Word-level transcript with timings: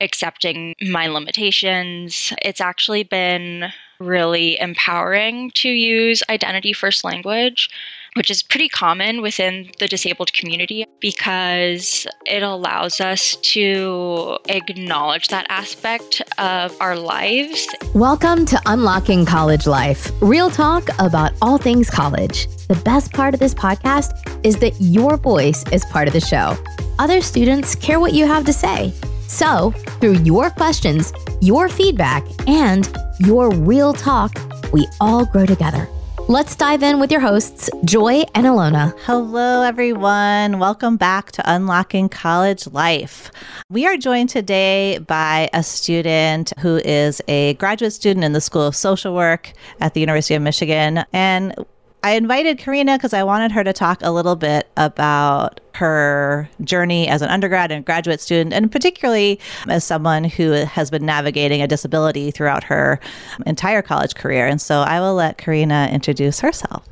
accepting 0.00 0.74
my 0.90 1.08
limitations. 1.08 2.32
It's 2.42 2.60
actually 2.60 3.02
been 3.02 3.72
really 4.00 4.58
empowering 4.60 5.50
to 5.54 5.68
use 5.68 6.22
identity 6.30 6.72
first 6.72 7.02
language, 7.02 7.68
which 8.14 8.30
is 8.30 8.42
pretty 8.42 8.68
common 8.68 9.22
within 9.22 9.70
the 9.80 9.88
disabled 9.88 10.32
community 10.32 10.86
because 11.00 12.06
it 12.26 12.44
allows 12.44 13.00
us 13.00 13.34
to 13.42 14.38
acknowledge 14.48 15.28
that 15.28 15.46
aspect 15.48 16.22
of 16.38 16.76
our 16.80 16.96
lives. 16.96 17.66
Welcome 17.92 18.46
to 18.46 18.60
Unlocking 18.66 19.26
College 19.26 19.66
Life, 19.66 20.12
real 20.20 20.48
talk 20.48 20.88
about 21.00 21.32
all 21.42 21.58
things 21.58 21.90
college. 21.90 22.46
The 22.68 22.80
best 22.84 23.12
part 23.12 23.34
of 23.34 23.40
this 23.40 23.54
podcast 23.54 24.12
is 24.44 24.58
that 24.58 24.74
your 24.78 25.16
voice 25.16 25.64
is 25.72 25.84
part 25.86 26.06
of 26.06 26.14
the 26.14 26.20
show. 26.20 26.56
Other 27.00 27.20
students 27.20 27.74
care 27.74 27.98
what 27.98 28.12
you 28.12 28.26
have 28.26 28.44
to 28.44 28.52
say. 28.52 28.92
So, 29.28 29.72
through 30.00 30.14
your 30.20 30.48
questions, 30.48 31.12
your 31.42 31.68
feedback, 31.68 32.26
and 32.48 32.90
your 33.20 33.50
real 33.50 33.92
talk, 33.92 34.32
we 34.72 34.86
all 35.02 35.26
grow 35.26 35.44
together. 35.44 35.86
Let's 36.28 36.56
dive 36.56 36.82
in 36.82 36.98
with 36.98 37.12
your 37.12 37.20
hosts, 37.20 37.68
Joy 37.84 38.24
and 38.34 38.46
Alona. 38.46 38.94
Hello, 39.00 39.62
everyone. 39.62 40.58
Welcome 40.58 40.96
back 40.96 41.30
to 41.32 41.42
Unlocking 41.44 42.08
College 42.08 42.66
Life. 42.68 43.30
We 43.68 43.86
are 43.86 43.98
joined 43.98 44.30
today 44.30 44.96
by 44.96 45.50
a 45.52 45.62
student 45.62 46.54
who 46.60 46.76
is 46.76 47.20
a 47.28 47.52
graduate 47.54 47.92
student 47.92 48.24
in 48.24 48.32
the 48.32 48.40
School 48.40 48.66
of 48.66 48.74
Social 48.74 49.14
Work 49.14 49.52
at 49.80 49.92
the 49.92 50.00
University 50.00 50.34
of 50.34 50.42
Michigan. 50.42 51.04
And 51.12 51.54
I 52.02 52.12
invited 52.12 52.58
Karina 52.58 52.96
because 52.96 53.12
I 53.12 53.24
wanted 53.24 53.50
her 53.52 53.64
to 53.64 53.72
talk 53.72 54.00
a 54.02 54.12
little 54.12 54.36
bit 54.36 54.68
about 54.76 55.60
her 55.74 56.48
journey 56.62 57.08
as 57.08 57.22
an 57.22 57.28
undergrad 57.28 57.72
and 57.72 57.84
graduate 57.84 58.20
student, 58.20 58.52
and 58.52 58.70
particularly 58.70 59.40
as 59.68 59.84
someone 59.84 60.24
who 60.24 60.52
has 60.52 60.90
been 60.90 61.04
navigating 61.04 61.60
a 61.60 61.66
disability 61.66 62.30
throughout 62.30 62.64
her 62.64 63.00
entire 63.46 63.82
college 63.82 64.14
career. 64.14 64.46
And 64.46 64.60
so 64.60 64.80
I 64.80 65.00
will 65.00 65.14
let 65.14 65.38
Karina 65.38 65.88
introduce 65.92 66.40
herself. 66.40 66.84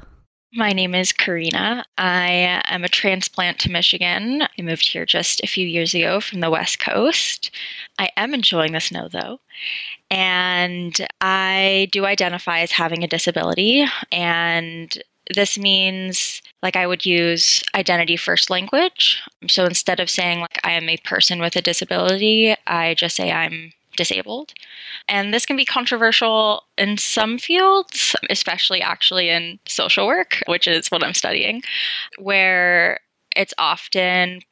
My 0.57 0.73
name 0.73 0.95
is 0.95 1.12
Karina. 1.12 1.85
I 1.99 2.62
am 2.65 2.83
a 2.83 2.89
transplant 2.89 3.59
to 3.59 3.71
Michigan. 3.71 4.41
I 4.41 4.63
moved 4.63 4.89
here 4.89 5.05
just 5.05 5.45
a 5.45 5.47
few 5.47 5.67
years 5.67 5.93
ago 5.93 6.19
from 6.19 6.41
the 6.41 6.48
West 6.48 6.79
Coast. 6.79 7.51
I 7.98 8.09
am 8.17 8.33
enjoying 8.33 8.73
the 8.73 8.81
snow 8.81 9.09
though. 9.09 9.39
And 10.11 10.97
I 11.21 11.91
do 11.93 12.07
identify 12.07 12.61
as 12.61 12.73
having 12.73 13.05
a 13.05 13.07
disability. 13.07 13.85
And 14.11 14.97
this 15.35 15.59
means 15.59 16.41
like 16.63 16.75
I 16.75 16.87
would 16.87 17.05
use 17.05 17.63
identity 17.75 18.17
first 18.17 18.48
language. 18.48 19.23
So 19.48 19.67
instead 19.67 20.01
of 20.01 20.09
saying 20.09 20.41
like 20.41 20.59
I 20.65 20.70
am 20.73 20.89
a 20.89 20.97
person 20.97 21.39
with 21.39 21.55
a 21.57 21.61
disability, 21.61 22.57
I 22.67 22.95
just 22.95 23.17
say 23.17 23.31
I'm 23.31 23.73
disabled. 23.97 24.52
And 25.08 25.33
this 25.33 25.47
can 25.47 25.56
be 25.56 25.64
controversial 25.64 26.64
in 26.78 26.98
some 26.98 27.39
fields, 27.39 28.14
especially 28.30 28.80
actually 28.83 29.28
in 29.28 29.58
social 29.66 30.06
work, 30.06 30.42
which 30.47 30.66
is 30.66 30.89
what 30.89 31.02
I'm 31.02 31.14
studying, 31.14 31.62
where 32.19 33.00
it's 33.34 33.55
often 33.58 34.42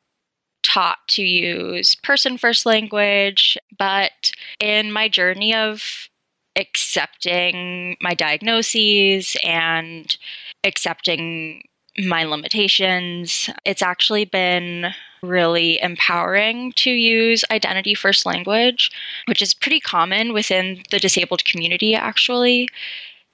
taught 0.62 0.98
to 1.08 1.22
use 1.22 1.94
person 1.96 2.38
first 2.38 2.66
language. 2.66 3.56
But 3.78 4.32
in 4.58 4.90
my 4.90 5.08
journey 5.08 5.54
of 5.54 6.08
accepting 6.56 7.96
my 8.00 8.14
diagnoses 8.14 9.36
and 9.44 10.16
accepting 10.64 11.64
my 11.98 12.24
limitations, 12.24 13.50
it's 13.64 13.82
actually 13.82 14.24
been 14.24 14.94
really 15.24 15.80
empowering 15.80 16.72
to 16.76 16.90
use 16.90 17.44
identity 17.50 17.94
first 17.94 18.26
language, 18.26 18.90
which 19.26 19.42
is 19.42 19.54
pretty 19.54 19.80
common 19.80 20.32
within 20.32 20.82
the 20.90 20.98
disabled 20.98 21.44
community, 21.44 21.94
actually, 21.94 22.68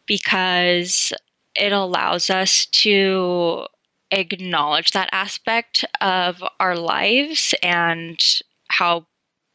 because 0.07 1.13
it 1.55 1.73
allows 1.73 2.31
us 2.31 2.67
to 2.67 3.67
acknowledge 4.11 4.93
that 4.93 5.09
aspect 5.13 5.85
of 6.01 6.43
our 6.59 6.77
lives 6.77 7.55
and 7.63 8.41
how 8.69 9.07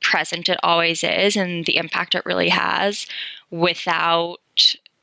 present 0.01 0.49
it 0.49 0.59
always 0.61 1.03
is 1.03 1.35
and 1.35 1.65
the 1.65 1.77
impact 1.77 2.15
it 2.15 2.25
really 2.25 2.49
has 2.49 3.07
without 3.49 4.39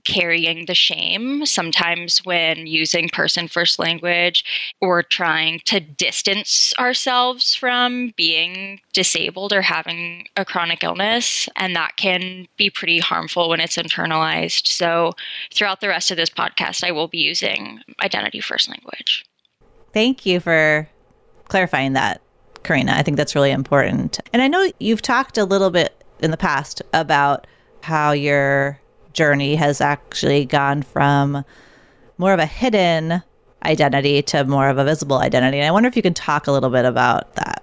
carrying 0.04 0.66
the 0.66 0.74
shame. 0.74 1.46
Sometimes, 1.46 2.24
when 2.24 2.66
using 2.66 3.08
person 3.08 3.48
first 3.48 3.78
language 3.78 4.44
or 4.80 5.02
trying 5.02 5.60
to 5.66 5.80
distance 5.80 6.74
ourselves 6.78 7.54
from 7.54 8.12
being 8.16 8.80
disabled 8.92 9.52
or 9.52 9.62
having 9.62 10.28
a 10.36 10.44
chronic 10.44 10.82
illness, 10.82 11.48
and 11.56 11.74
that 11.76 11.96
can 11.96 12.46
be 12.56 12.70
pretty 12.70 12.98
harmful 12.98 13.48
when 13.48 13.60
it's 13.60 13.76
internalized. 13.76 14.66
So, 14.66 15.12
throughout 15.52 15.80
the 15.80 15.88
rest 15.88 16.10
of 16.10 16.16
this 16.16 16.30
podcast, 16.30 16.84
I 16.84 16.92
will 16.92 17.08
be 17.08 17.18
using 17.18 17.80
identity 18.02 18.41
first 18.41 18.68
language. 18.68 19.24
Thank 19.92 20.24
you 20.24 20.41
for 20.41 20.88
clarifying 21.48 21.92
that, 21.92 22.22
Karina. 22.62 22.92
I 22.94 23.02
think 23.02 23.16
that's 23.16 23.34
really 23.34 23.50
important. 23.50 24.18
And 24.32 24.41
I 24.41 24.48
know 24.48 24.70
you've 24.78 25.02
talked 25.02 25.36
a 25.36 25.44
little 25.44 25.70
bit 25.70 26.02
in 26.20 26.30
the 26.30 26.36
past 26.36 26.80
about 26.92 27.46
how 27.82 28.12
your 28.12 28.80
journey 29.12 29.54
has 29.56 29.80
actually 29.80 30.44
gone 30.44 30.82
from 30.82 31.44
more 32.18 32.32
of 32.32 32.40
a 32.40 32.46
hidden 32.46 33.22
identity 33.64 34.22
to 34.22 34.44
more 34.44 34.68
of 34.68 34.78
a 34.78 34.84
visible 34.84 35.18
identity. 35.18 35.58
And 35.58 35.66
I 35.66 35.70
wonder 35.70 35.88
if 35.88 35.96
you 35.96 36.02
can 36.02 36.14
talk 36.14 36.46
a 36.46 36.52
little 36.52 36.70
bit 36.70 36.84
about 36.84 37.34
that. 37.34 37.62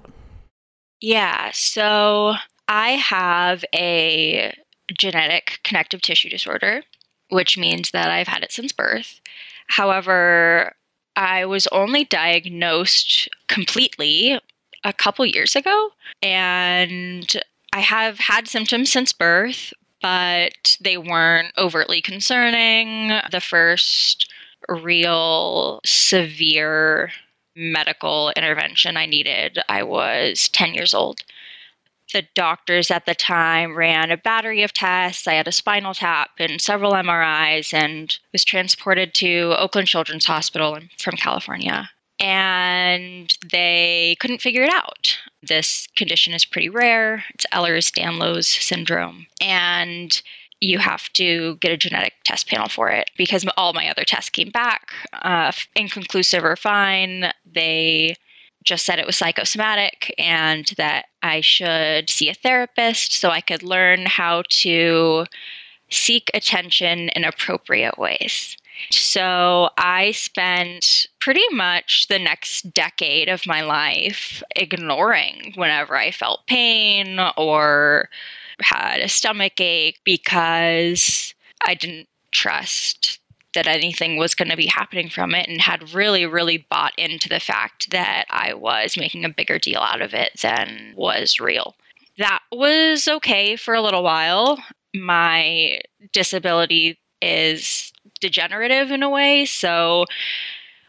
Yeah. 1.02 1.52
So 1.54 2.34
I 2.68 2.92
have 2.92 3.64
a 3.74 4.54
genetic 4.98 5.60
connective 5.64 6.02
tissue 6.02 6.30
disorder, 6.30 6.84
which 7.30 7.58
means 7.58 7.92
that 7.92 8.10
I've 8.10 8.28
had 8.28 8.44
it 8.44 8.52
since 8.52 8.72
birth. 8.72 9.20
However, 9.68 10.74
I 11.16 11.46
was 11.46 11.68
only 11.68 12.06
diagnosed 12.06 13.30
completely 13.48 14.40
a 14.84 14.94
couple 14.94 15.26
years 15.26 15.56
ago. 15.56 15.90
And 16.22 17.28
I 17.74 17.82
have 17.82 18.18
had 18.20 18.48
symptoms 18.48 18.92
since 18.92 19.12
birth, 19.12 19.74
but 20.02 20.78
they 20.82 20.98
weren't 20.98 21.54
overtly 21.58 22.02
concerning. 22.02 23.20
The 23.32 23.42
first 23.42 24.32
real 24.68 25.82
severe 25.86 27.12
medical 27.56 28.32
intervention 28.36 28.98
I 28.98 29.06
needed, 29.06 29.60
I 29.68 29.84
was 29.84 30.50
10 30.50 30.74
years 30.74 30.94
old. 30.94 31.24
The 32.14 32.24
doctors 32.34 32.90
at 32.90 33.06
the 33.06 33.14
time 33.14 33.76
ran 33.76 34.10
a 34.10 34.18
battery 34.18 34.64
of 34.64 34.74
tests. 34.74 35.28
I 35.28 35.34
had 35.34 35.48
a 35.48 35.52
spinal 35.52 35.94
tap 35.94 36.32
and 36.40 36.60
several 36.60 36.94
MRIs 36.94 37.74
and 37.74 38.18
was 38.32 38.44
transported 38.44 39.14
to 39.16 39.54
Oakland 39.58 39.88
Children's 39.88 40.26
Hospital 40.26 40.80
from 40.98 41.18
California 41.18 41.90
and 42.20 43.38
they 43.52 44.18
couldn't 44.20 44.42
figure 44.42 44.64
it 44.64 44.74
out. 44.74 45.18
This 45.42 45.88
condition 45.96 46.34
is 46.34 46.46
pretty 46.46 46.70
rare. 46.70 47.24
It's 47.34 47.46
Ehlers-Danlos 47.54 48.46
syndrome. 48.46 49.28
And 49.42 50.22
you 50.62 50.80
have 50.80 51.12
to 51.14 51.56
get 51.58 51.72
a 51.72 51.78
genetic 51.78 52.14
test 52.26 52.48
panel 52.48 52.68
for 52.68 52.90
it 52.90 53.10
because 53.18 53.46
all 53.56 53.74
my 53.74 53.90
other 53.90 54.04
tests 54.04 54.30
came 54.30 54.50
back 54.50 54.92
uh, 55.14 55.52
inconclusive 55.76 56.44
or 56.44 56.56
fine. 56.56 57.32
They 57.46 58.16
just 58.64 58.86
said 58.86 59.00
it 59.00 59.06
was 59.06 59.18
psychosomatic 59.18 60.14
and 60.18 60.66
that 60.78 61.06
I 61.24 61.40
should 61.42 62.10
see 62.10 62.30
a 62.30 62.34
therapist 62.34 63.14
so 63.14 63.30
I 63.30 63.42
could 63.42 63.64
learn 63.64 64.06
how 64.06 64.44
to 64.50 65.26
seek 65.90 66.30
attention 66.34 67.10
in 67.10 67.24
appropriate 67.24 67.98
ways. 67.98 68.58
So 68.92 69.70
I 69.78 70.12
spent 70.12 71.08
pretty 71.20 71.48
much 71.52 72.08
the 72.08 72.20
next 72.20 72.74
decade 72.74 73.30
of 73.30 73.46
my 73.46 73.62
life 73.62 74.42
ignoring 74.56 75.54
whenever 75.56 75.96
I 75.96 76.12
felt 76.12 76.48
pain 76.48 77.20
or 77.38 78.10
had 78.62 79.00
a 79.00 79.10
stomach 79.10 79.60
ache 79.60 80.00
because 80.04 81.34
I 81.66 81.76
didn't 81.76 82.08
trust 82.32 83.20
that 83.54 83.68
anything 83.68 84.18
was 84.18 84.36
going 84.36 84.50
to 84.50 84.58
be 84.58 84.68
happening 84.68 85.10
from 85.10 85.34
it 85.34 85.48
and 85.50 85.60
had 85.60 85.94
really, 85.94 86.26
really 86.26 86.66
bought 86.70 86.94
into 86.98 87.28
the 87.30 87.40
fact 87.40 87.90
that 87.92 88.26
I 88.30 88.54
was 88.54 88.96
making 88.98 89.26
a 89.26 89.30
bigger 89.30 89.58
deal 89.58 89.80
out 89.80 90.02
of 90.02 90.14
it 90.14 90.32
than 90.42 90.94
was 90.96 91.40
real. 91.40 91.76
That 92.18 92.42
was 92.52 93.08
okay 93.08 93.56
for 93.56 93.74
a 93.74 93.82
little 93.82 94.04
while. 94.04 94.60
My 94.94 95.82
disability 96.14 97.00
is 97.22 97.92
degenerative 98.20 98.92
in 98.92 99.04
a 99.04 99.10
way. 99.10 99.46
So 99.46 100.06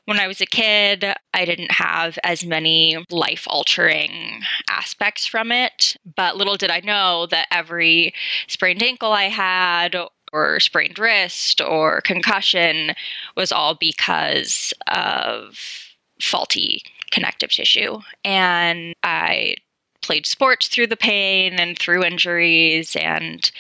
when 0.07 0.19
I 0.19 0.27
was 0.27 0.41
a 0.41 0.47
kid, 0.47 1.05
I 1.35 1.45
didn't 1.45 1.73
have 1.73 2.19
as 2.25 2.45
many 2.45 3.05
life 3.11 3.47
altering 3.49 4.43
aspects 4.69 5.27
from 5.27 5.53
it. 5.53 5.97
But 6.17 6.37
little 6.37 6.57
did 6.57 6.71
I 6.71 6.81
know 6.81 7.27
that 7.27 7.47
every 7.53 8.15
sprained 8.49 8.83
ankle 8.83 9.13
I 9.13 9.25
had, 9.25 9.95
or 10.33 10.61
sprained 10.61 10.99
wrist, 10.99 11.61
or 11.61 12.01
concussion 12.01 12.93
was 13.37 13.53
all 13.53 13.75
because 13.75 14.73
of 14.89 15.59
faulty 16.21 16.83
connective 17.11 17.51
tissue. 17.51 18.01
And 18.25 18.95
I 19.03 19.57
played 20.03 20.27
sports 20.27 20.69
through 20.69 20.87
the 20.89 20.97
pain 20.97 21.55
and 21.61 21.79
through 21.79 22.05
injuries 22.05 22.97
and 22.97 23.51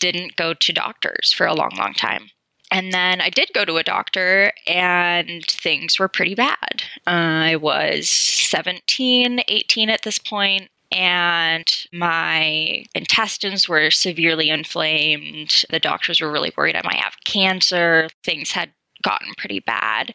didn't 0.00 0.36
go 0.36 0.54
to 0.54 0.72
doctors 0.72 1.32
for 1.32 1.46
a 1.46 1.54
long, 1.54 1.72
long 1.76 1.92
time. 1.94 2.30
And 2.70 2.92
then 2.92 3.20
I 3.20 3.30
did 3.30 3.50
go 3.52 3.64
to 3.64 3.78
a 3.78 3.82
doctor, 3.82 4.52
and 4.66 5.44
things 5.46 5.98
were 5.98 6.08
pretty 6.08 6.34
bad. 6.34 6.84
I 7.06 7.56
was 7.56 8.08
17, 8.08 9.40
18 9.48 9.90
at 9.90 10.02
this 10.02 10.18
point, 10.18 10.70
and 10.92 11.86
my 11.92 12.84
intestines 12.94 13.68
were 13.68 13.90
severely 13.90 14.50
inflamed. 14.50 15.64
The 15.70 15.80
doctors 15.80 16.20
were 16.20 16.30
really 16.30 16.52
worried 16.56 16.76
I 16.76 16.82
might 16.84 17.00
have 17.00 17.16
cancer. 17.24 18.08
Things 18.24 18.52
had 18.52 18.70
gotten 19.02 19.34
pretty 19.36 19.60
bad. 19.60 20.14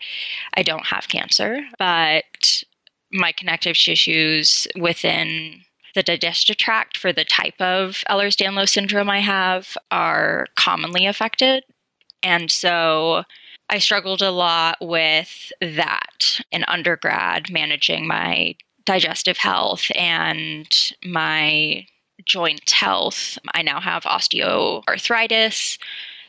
I 0.55 0.63
don't 0.63 0.85
have 0.87 1.07
cancer, 1.07 1.61
but 1.77 2.63
my 3.11 3.31
connective 3.31 3.77
tissues 3.77 4.67
within 4.79 5.61
the 5.93 6.03
digestive 6.03 6.57
tract 6.57 6.97
for 6.97 7.13
the 7.13 7.23
type 7.23 7.59
of 7.59 8.03
Ehlers-Danlos 8.09 8.69
syndrome 8.69 9.09
I 9.09 9.21
have 9.21 9.77
are 9.91 10.47
commonly 10.55 11.05
affected. 11.05 11.63
And 12.25 12.49
so 12.49 13.23
I 13.69 13.77
struggled 13.77 14.23
a 14.23 14.31
lot 14.31 14.77
with 14.81 15.53
that 15.61 16.41
in 16.51 16.65
undergrad, 16.67 17.51
managing 17.51 18.07
my 18.07 18.55
digestive 18.83 19.37
health 19.37 19.91
and 19.95 20.67
my 21.05 21.85
joint 22.25 22.69
health. 22.71 23.37
I 23.53 23.61
now 23.61 23.79
have 23.79 24.03
osteoarthritis. 24.03 25.77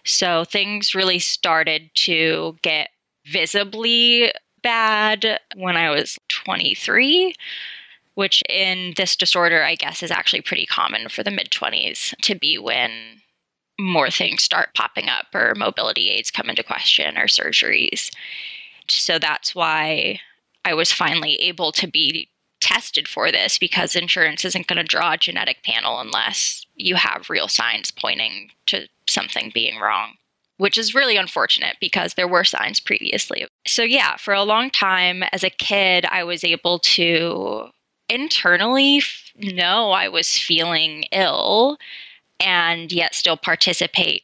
So 0.04 0.44
things 0.44 0.94
really 0.94 1.19
started 1.19 1.90
to 1.94 2.56
get 2.60 2.90
visibly 3.25 4.32
bad 4.62 5.40
when 5.56 5.78
I 5.78 5.90
was 5.90 6.19
23, 6.28 7.34
which 8.14 8.43
in 8.50 8.93
this 8.98 9.16
disorder, 9.16 9.62
I 9.62 9.76
guess, 9.76 10.02
is 10.02 10.10
actually 10.10 10.43
pretty 10.43 10.66
common 10.66 11.08
for 11.08 11.22
the 11.22 11.31
mid 11.31 11.50
20s 11.50 12.14
to 12.20 12.34
be 12.34 12.58
when 12.58 13.22
more 13.78 14.11
things 14.11 14.43
start 14.43 14.75
popping 14.75 15.08
up 15.08 15.26
or 15.34 15.55
mobility 15.55 16.08
aids 16.08 16.31
come 16.31 16.49
into 16.49 16.62
question 16.62 17.17
or 17.19 17.26
surgeries. 17.26 18.11
So 18.88 19.19
that's 19.19 19.55
why 19.55 20.20
I 20.64 20.75
was 20.75 20.93
finally 20.93 21.34
able 21.37 21.73
to 21.73 21.87
be 21.87 22.28
tested 22.61 23.06
for 23.06 23.31
this 23.31 23.58
because 23.58 23.94
insurance 23.94 24.44
isn't 24.44 24.67
going 24.67 24.78
to 24.78 24.82
draw 24.82 25.12
a 25.12 25.19
genetic 25.19 25.62
panel 25.62 26.00
unless 26.00 26.67
you 26.75 26.94
have 26.96 27.31
real 27.31 27.49
signs 27.49 27.90
pointing 27.90 28.50
to 28.67 28.88
something 29.06 29.50
being 29.55 29.79
wrong, 29.79 30.14
which 30.56 30.79
is 30.79 30.94
really 30.94 31.17
unfortunate 31.17 31.76
because 31.81 32.14
there 32.14 32.29
were 32.29 32.44
signs 32.44 32.81
previously. 32.81 33.46
So, 33.67 33.82
yeah, 33.82 34.17
for 34.17 34.34
a 34.34 34.43
long 34.43 34.70
time 34.70 35.22
as 35.32 35.44
a 35.44 35.50
kid, 35.50 36.06
I 36.06 36.25
was 36.25 36.43
able 36.43 36.79
to 36.81 37.69
internally 38.08 39.02
know 39.37 39.90
I 39.90 40.08
was 40.08 40.38
feeling 40.38 41.05
ill 41.12 41.79
and 42.40 42.92
yet 42.92 43.14
still 43.14 43.36
participate 43.36 44.22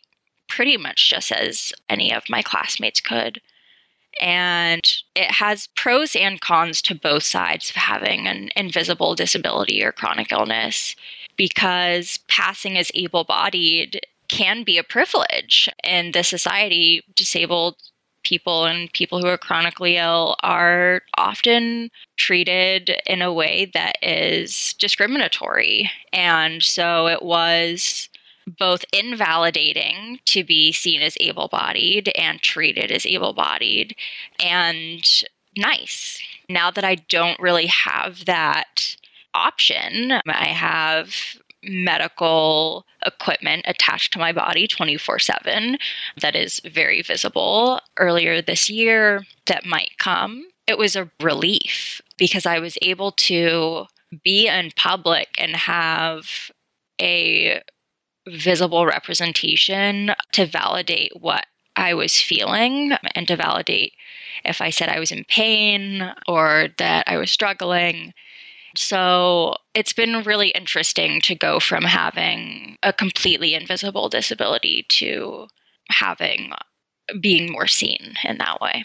pretty 0.49 0.77
much 0.77 1.09
just 1.09 1.33
as 1.33 1.73
any 1.89 2.13
of 2.13 2.25
my 2.29 2.43
classmates 2.43 3.01
could. 3.01 3.41
And 4.21 4.83
it 5.15 5.31
has 5.31 5.69
pros 5.75 6.15
and 6.15 6.41
cons 6.41 6.83
to 6.83 6.95
both 6.95 7.23
sides 7.23 7.71
of 7.71 7.77
having 7.77 8.27
an 8.27 8.51
invisible 8.55 9.15
disability 9.15 9.83
or 9.83 9.93
chronic 9.93 10.31
illness 10.31 10.95
because 11.37 12.19
passing 12.29 12.77
as 12.77 12.91
able 12.95 13.25
bodied 13.25 14.01
can 14.29 14.65
be 14.65 14.79
a 14.79 14.85
privilege 14.85 15.69
in 15.83 16.13
the 16.13 16.23
society. 16.23 17.03
Disabled 17.17 17.77
people 18.23 18.65
and 18.65 18.93
people 18.93 19.21
who 19.21 19.27
are 19.27 19.39
chronically 19.39 19.97
ill 19.97 20.37
are 20.43 21.03
often 21.17 21.91
treated 22.17 22.91
in 23.07 23.23
a 23.23 23.33
way 23.33 23.71
that 23.75 23.97
is 24.03 24.75
discriminatory. 24.79 25.91
And 26.13 26.63
so 26.63 27.07
it 27.09 27.23
was 27.23 28.09
both 28.59 28.85
invalidating 28.93 30.19
to 30.27 30.45
be 30.45 30.73
seen 30.73 31.01
as 31.03 31.17
able 31.21 31.49
bodied 31.49 32.11
and 32.17 32.41
treated 32.41 32.91
as 32.91 33.07
able 33.07 33.33
bodied 33.33 33.95
and 34.43 35.05
nice. 35.57 36.21
Now 36.49 36.71
that 36.71 36.85
I 36.85 36.97
don't 36.97 37.39
really 37.39 37.67
have 37.67 38.25
that 38.25 38.97
option, 39.35 40.13
I 40.27 40.47
have 40.47 41.15
medical 41.65 42.85
equipment 43.05 43.65
attached 43.67 44.13
to 44.13 44.19
my 44.19 44.33
body 44.33 44.67
24 44.67 45.19
7 45.19 45.79
that 46.21 46.37
is 46.37 46.61
very 46.65 47.03
visible. 47.03 47.81
Earlier 47.97 48.43
this 48.43 48.69
year, 48.69 49.23
that 49.47 49.67
might 49.67 49.99
come. 49.99 50.47
It 50.67 50.79
was 50.79 50.97
a 50.97 51.11
relief 51.21 52.01
because 52.19 52.47
I 52.47 52.59
was 52.59 52.79
able 52.83 53.13
to 53.13 53.87
be 54.23 54.47
in 54.47 54.71
public 54.77 55.29
and 55.39 55.57
have 55.57 56.51
a 57.01 57.63
visible 58.29 58.87
representation 58.87 60.13
to 60.33 60.47
validate 60.47 61.13
what 61.19 61.47
I 61.77 61.95
was 61.95 62.21
feeling 62.21 62.93
and 63.15 63.27
to 63.29 63.37
validate 63.37 63.95
if 64.45 64.61
I 64.61 64.71
said 64.71 64.89
I 64.89 65.01
was 65.01 65.11
in 65.11 65.25
pain 65.25 66.13
or 66.29 66.69
that 66.79 67.05
I 67.07 67.17
was 67.17 67.31
struggling. 67.31 68.13
So 68.77 69.57
it's 69.75 69.93
been 69.93 70.23
really 70.23 70.49
interesting 70.49 71.21
to 71.23 71.35
go 71.35 71.61
from 71.61 71.85
having 71.85 72.77
a 72.83 72.93
completely 72.93 73.55
invisible 73.55 74.09
disability 74.09 74.87
to 74.91 75.47
having 75.91 76.53
uh, 76.53 77.15
being 77.21 77.53
more 77.53 77.67
seen 77.67 78.15
in 78.25 78.39
that 78.39 78.61
way. 78.61 78.85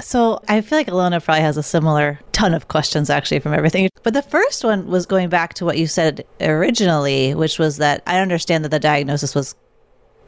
So 0.00 0.40
I 0.48 0.60
feel 0.60 0.78
like 0.78 0.86
Alona 0.88 1.22
probably 1.22 1.42
has 1.42 1.56
a 1.56 1.62
similar 1.62 2.20
ton 2.32 2.54
of 2.54 2.68
questions 2.68 3.10
actually 3.10 3.40
from 3.40 3.54
everything. 3.54 3.88
But 4.02 4.14
the 4.14 4.22
first 4.22 4.62
one 4.62 4.86
was 4.86 5.06
going 5.06 5.28
back 5.28 5.54
to 5.54 5.64
what 5.64 5.78
you 5.78 5.86
said 5.86 6.24
originally, 6.40 7.34
which 7.34 7.58
was 7.58 7.78
that 7.78 8.02
I 8.06 8.20
understand 8.20 8.64
that 8.64 8.70
the 8.70 8.78
diagnosis 8.78 9.34
was 9.34 9.54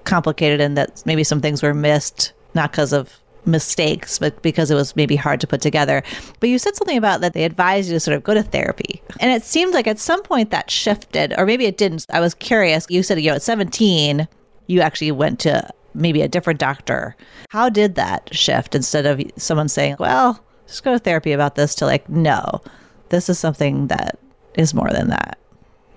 complicated 0.04 0.60
and 0.60 0.76
that 0.76 1.02
maybe 1.06 1.22
some 1.24 1.40
things 1.40 1.62
were 1.62 1.74
missed, 1.74 2.32
not 2.54 2.72
because 2.72 2.92
of 2.92 3.19
mistakes, 3.46 4.18
but 4.18 4.40
because 4.42 4.70
it 4.70 4.74
was 4.74 4.96
maybe 4.96 5.16
hard 5.16 5.40
to 5.40 5.46
put 5.46 5.60
together. 5.60 6.02
But 6.40 6.48
you 6.48 6.58
said 6.58 6.76
something 6.76 6.98
about 6.98 7.20
that 7.20 7.32
they 7.32 7.44
advised 7.44 7.88
you 7.88 7.94
to 7.94 8.00
sort 8.00 8.16
of 8.16 8.22
go 8.22 8.34
to 8.34 8.42
therapy. 8.42 9.02
And 9.20 9.30
it 9.30 9.42
seemed 9.42 9.74
like 9.74 9.86
at 9.86 9.98
some 9.98 10.22
point 10.22 10.50
that 10.50 10.70
shifted, 10.70 11.34
or 11.38 11.46
maybe 11.46 11.66
it 11.66 11.76
didn't. 11.76 12.06
I 12.12 12.20
was 12.20 12.34
curious. 12.34 12.86
You 12.88 13.02
said, 13.02 13.20
you 13.20 13.30
know, 13.30 13.36
at 13.36 13.42
17, 13.42 14.28
you 14.66 14.80
actually 14.80 15.12
went 15.12 15.40
to 15.40 15.68
maybe 15.94 16.22
a 16.22 16.28
different 16.28 16.60
doctor. 16.60 17.16
How 17.48 17.68
did 17.68 17.96
that 17.96 18.34
shift 18.34 18.74
instead 18.74 19.06
of 19.06 19.20
someone 19.36 19.68
saying, 19.68 19.96
well, 19.98 20.42
just 20.66 20.84
go 20.84 20.92
to 20.92 20.98
therapy 20.98 21.32
about 21.32 21.56
this 21.56 21.74
to 21.76 21.86
like, 21.86 22.08
no, 22.08 22.60
this 23.08 23.28
is 23.28 23.38
something 23.38 23.88
that 23.88 24.18
is 24.54 24.72
more 24.72 24.90
than 24.90 25.08
that? 25.08 25.38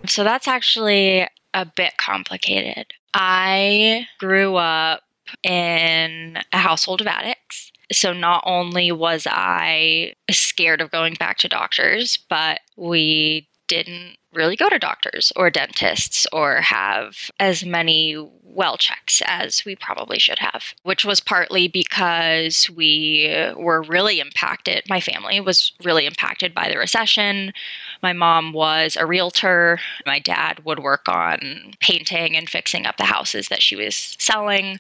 So 0.08 0.24
that's 0.24 0.48
actually 0.48 1.28
a 1.54 1.66
bit 1.66 1.96
complicated. 1.98 2.88
I 3.14 4.08
grew 4.20 4.56
up 4.56 5.04
in 5.42 6.38
a 6.52 6.58
household 6.58 7.02
of 7.02 7.08
addicts. 7.08 7.72
So 7.92 8.14
not 8.14 8.44
only 8.46 8.92
was 8.92 9.28
I 9.30 10.14
scared 10.32 10.82
of 10.82 10.92
going 10.92 11.16
back 11.16 11.38
to 11.40 11.48
doctors, 11.48 12.18
but 12.30 12.62
we 12.76 13.48
didn't 13.68 14.18
really 14.34 14.56
go 14.56 14.70
to 14.70 14.80
doctors 14.80 15.32
or 15.36 15.50
dentists 15.50 16.28
or 16.34 16.62
have 16.62 17.32
as 17.40 17.66
many 17.66 18.18
well 18.44 18.78
checks 18.78 19.22
as 19.26 19.66
we 19.66 19.76
probably 19.76 20.20
should 20.20 20.40
have, 20.40 20.74
which 20.84 21.06
was 21.06 21.20
partly 21.20 21.68
because 21.68 22.70
we 22.70 23.34
were 23.56 23.82
really 23.84 24.20
impacted. 24.20 24.84
My 24.90 25.00
family 25.00 25.40
was 25.40 25.72
really 25.84 26.06
impacted 26.06 26.54
by 26.54 26.70
the 26.70 26.78
recession. 26.78 27.54
My 28.04 28.12
mom 28.12 28.52
was 28.52 28.98
a 28.98 29.06
realtor. 29.06 29.80
My 30.06 30.20
dad 30.20 30.66
would 30.66 30.80
work 30.80 31.08
on 31.08 31.74
painting 31.80 32.36
and 32.36 32.50
fixing 32.50 32.86
up 32.86 32.98
the 32.98 33.06
houses 33.06 33.48
that 33.48 33.62
she 33.62 33.78
was 33.78 34.18
selling. 34.20 34.80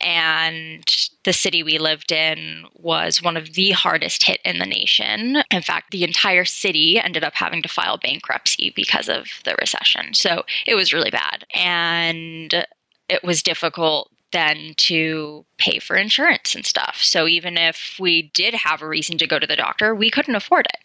And 0.00 0.84
the 1.24 1.32
city 1.32 1.64
we 1.64 1.78
lived 1.78 2.12
in 2.12 2.66
was 2.74 3.20
one 3.20 3.36
of 3.36 3.54
the 3.54 3.72
hardest 3.72 4.22
hit 4.22 4.40
in 4.44 4.60
the 4.60 4.66
nation. 4.66 5.42
In 5.50 5.62
fact, 5.62 5.90
the 5.90 6.04
entire 6.04 6.44
city 6.44 7.00
ended 7.00 7.24
up 7.24 7.34
having 7.34 7.62
to 7.62 7.68
file 7.68 7.98
bankruptcy 7.98 8.72
because 8.76 9.08
of 9.08 9.26
the 9.44 9.56
recession. 9.60 10.14
So 10.14 10.44
it 10.64 10.76
was 10.76 10.92
really 10.92 11.10
bad. 11.10 11.44
And 11.52 12.64
it 13.08 13.24
was 13.24 13.42
difficult 13.42 14.08
then 14.32 14.74
to 14.76 15.44
pay 15.58 15.78
for 15.78 15.96
insurance 15.96 16.54
and 16.54 16.64
stuff. 16.64 16.98
So 17.02 17.26
even 17.26 17.58
if 17.58 17.96
we 18.00 18.30
did 18.34 18.54
have 18.54 18.82
a 18.82 18.88
reason 18.88 19.18
to 19.18 19.26
go 19.26 19.38
to 19.38 19.46
the 19.46 19.56
doctor, 19.56 19.94
we 19.94 20.10
couldn't 20.10 20.36
afford 20.36 20.66
it. 20.72 20.80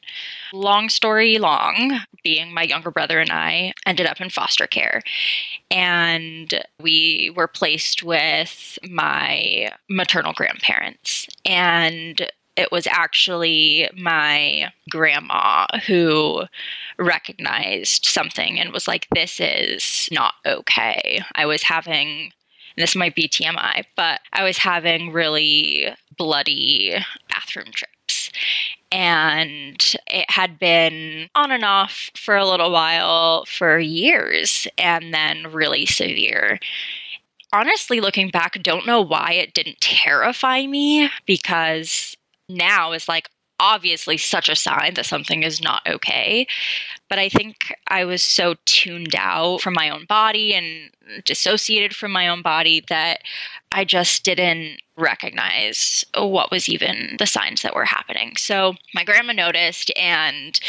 Long 0.53 0.89
story 0.89 1.37
long, 1.37 1.99
being 2.23 2.53
my 2.53 2.63
younger 2.63 2.91
brother 2.91 3.19
and 3.19 3.31
I 3.31 3.73
ended 3.85 4.05
up 4.05 4.21
in 4.21 4.29
foster 4.29 4.67
care. 4.67 5.01
And 5.71 6.63
we 6.81 7.31
were 7.35 7.47
placed 7.47 8.03
with 8.03 8.79
my 8.89 9.71
maternal 9.89 10.33
grandparents. 10.33 11.27
And 11.45 12.27
it 12.57 12.71
was 12.71 12.87
actually 12.87 13.87
my 13.95 14.71
grandma 14.89 15.67
who 15.85 16.43
recognized 16.97 18.05
something 18.05 18.59
and 18.59 18.73
was 18.73 18.87
like, 18.87 19.07
this 19.13 19.39
is 19.39 20.09
not 20.11 20.33
okay. 20.45 21.21
I 21.35 21.45
was 21.45 21.61
having, 21.61 22.31
this 22.75 22.95
might 22.95 23.15
be 23.15 23.29
TMI, 23.29 23.83
but 23.95 24.21
I 24.33 24.43
was 24.43 24.57
having 24.57 25.13
really 25.13 25.89
bloody 26.17 26.95
bathroom 27.29 27.71
trips. 27.71 28.31
And 28.91 29.95
it 30.07 30.29
had 30.29 30.59
been 30.59 31.29
on 31.35 31.51
and 31.51 31.63
off 31.63 32.09
for 32.15 32.35
a 32.35 32.45
little 32.45 32.71
while 32.71 33.45
for 33.45 33.79
years 33.79 34.67
and 34.77 35.13
then 35.13 35.51
really 35.51 35.85
severe. 35.85 36.59
Honestly 37.53 37.99
looking 37.99 38.29
back 38.29 38.61
don't 38.61 38.87
know 38.87 39.01
why 39.01 39.33
it 39.33 39.53
didn't 39.53 39.81
terrify 39.81 40.65
me 40.65 41.09
because 41.25 42.15
now 42.49 42.91
is 42.91 43.07
like 43.07 43.29
obviously 43.59 44.17
such 44.17 44.49
a 44.49 44.55
sign 44.55 44.93
that 44.93 45.05
something 45.05 45.43
is 45.43 45.61
not 45.61 45.81
okay. 45.87 46.45
But 47.09 47.19
i 47.19 47.29
think 47.29 47.73
i 47.87 48.03
was 48.03 48.21
so 48.21 48.55
tuned 48.65 49.15
out 49.17 49.61
from 49.61 49.73
my 49.73 49.89
own 49.89 50.05
body 50.05 50.53
and 50.53 50.91
dissociated 51.25 51.95
from 51.95 52.11
my 52.11 52.27
own 52.27 52.41
body 52.41 52.83
that 52.89 53.21
I 53.77 53.83
just 53.83 54.23
didn't 54.23 54.81
recognize 54.97 56.03
what 56.17 56.49
was 56.49 56.67
even 56.67 57.15
the 57.19 57.27
signs 57.27 57.61
that 57.61 57.75
were 57.75 57.85
happening. 57.85 58.35
So 58.35 58.73
my 58.95 59.03
grandma 59.03 59.33
noticed 59.33 59.91
and 59.95 60.59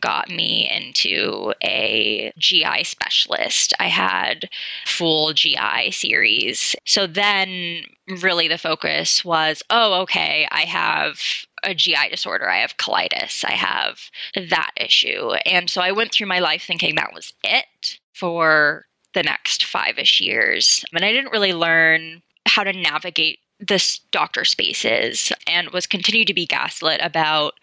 got 0.00 0.30
me 0.30 0.70
into 0.74 1.52
a 1.62 2.32
GI 2.38 2.84
specialist. 2.84 3.74
I 3.78 3.88
had 3.88 4.48
full 4.86 5.34
GI 5.34 5.90
series. 5.90 6.74
So 6.86 7.06
then 7.06 7.82
really 8.22 8.48
the 8.48 8.56
focus 8.56 9.26
was, 9.26 9.62
oh, 9.68 10.00
okay, 10.00 10.48
I 10.50 10.62
have 10.62 11.20
a 11.64 11.74
GI 11.74 12.08
disorder. 12.10 12.48
I 12.48 12.60
have 12.60 12.78
colitis. 12.78 13.44
I 13.44 13.52
have 13.52 14.00
that 14.48 14.70
issue. 14.78 15.32
And 15.44 15.68
so 15.68 15.82
I 15.82 15.92
went 15.92 16.12
through 16.12 16.28
my 16.28 16.38
life 16.38 16.64
thinking 16.66 16.94
that 16.94 17.12
was 17.12 17.34
it 17.42 17.98
for 18.14 18.86
the 19.12 19.22
next 19.22 19.66
five 19.66 19.98
ish 19.98 20.18
years. 20.18 20.82
And 20.94 21.04
I 21.04 21.12
didn't 21.12 21.30
really 21.30 21.52
learn 21.52 22.22
how 22.46 22.64
to 22.64 22.72
navigate 22.72 23.38
this 23.60 24.00
doctor 24.10 24.44
spaces 24.44 25.32
and 25.46 25.70
was 25.70 25.86
continued 25.86 26.26
to 26.26 26.34
be 26.34 26.46
gaslit 26.46 27.00
about 27.02 27.54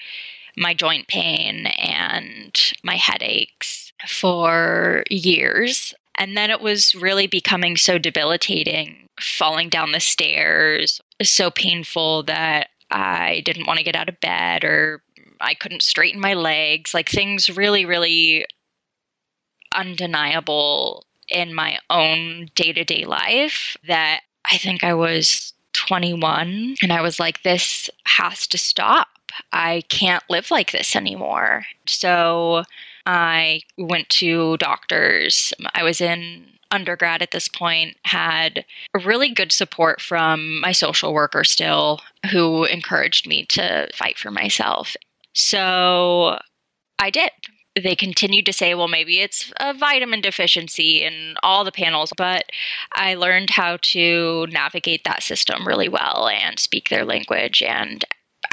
my 0.58 0.74
joint 0.74 1.08
pain 1.08 1.68
and 1.68 2.74
my 2.84 2.96
headaches 2.96 3.92
for 4.08 5.04
years. 5.10 5.94
And 6.16 6.36
then 6.36 6.50
it 6.50 6.62
was 6.62 6.96
really 6.96 7.28
becoming 7.28 7.78
so 7.78 7.98
debilitating, 7.98 9.08
falling 9.20 9.70
down 9.70 9.92
the 9.92 10.00
stairs, 10.00 11.02
so 11.22 11.50
painful 11.52 12.24
that 12.24 12.70
I 12.90 13.42
didn't 13.46 13.68
want 13.68 13.78
to 13.78 13.86
get 13.86 13.96
out 13.96 14.10
of 14.10 14.20
bed 14.20 14.64
or 14.64 15.02
I 15.40 15.54
couldn't 15.54 15.82
straighten 15.82 16.20
my 16.20 16.34
legs. 16.34 16.94
Like 16.94 17.10
things 17.10 17.50
really, 17.50 17.86
really 17.86 18.46
undeniable 19.74 21.06
in 21.30 21.54
my 21.54 21.80
own 21.90 22.50
day 22.56 22.74
to 22.74 22.84
day 22.84 23.06
life 23.06 23.78
that 23.88 24.22
I 24.50 24.57
think 24.57 24.83
I 24.83 24.93
was 24.93 25.53
21 25.74 26.75
and 26.81 26.91
I 26.91 27.01
was 27.01 27.19
like, 27.19 27.43
this 27.43 27.89
has 28.05 28.48
to 28.48 28.57
stop. 28.57 29.07
I 29.53 29.83
can't 29.89 30.24
live 30.29 30.51
like 30.51 30.71
this 30.71 30.95
anymore. 30.95 31.65
So 31.88 32.63
I 33.05 33.62
went 33.77 34.10
to 34.10 34.57
doctors. 34.57 35.53
I 35.74 35.83
was 35.83 36.01
in 36.01 36.45
undergrad 36.71 37.21
at 37.21 37.31
this 37.31 37.48
point, 37.48 37.98
had 38.03 38.65
really 39.03 39.33
good 39.33 39.51
support 39.51 40.01
from 40.01 40.62
my 40.62 40.71
social 40.71 41.13
worker 41.13 41.43
still, 41.43 42.00
who 42.31 42.63
encouraged 42.65 43.27
me 43.27 43.45
to 43.48 43.89
fight 43.93 44.17
for 44.17 44.31
myself. 44.31 44.95
So 45.33 46.39
I 47.00 47.10
did 47.10 47.31
they 47.75 47.96
continued 47.96 48.46
to 48.46 48.54
say, 48.54 48.75
well, 48.75 48.88
maybe 48.88 49.20
it's 49.20 49.51
a 49.60 49.74
vitamin 49.74 50.22
deficiency 50.22 51.04
in 51.04 51.36
all 51.42 51.63
the 51.63 51.72
panels, 51.72 52.12
but 52.18 52.46
I 52.94 53.16
learned 53.16 53.50
how 53.50 53.78
to 53.82 54.48
navigate 54.50 55.04
that 55.06 55.24
system 55.24 55.68
really 55.68 55.88
well 55.88 56.28
and 56.28 56.60
speak 56.60 56.90
their 56.90 57.06
language 57.06 57.62
and 57.62 58.04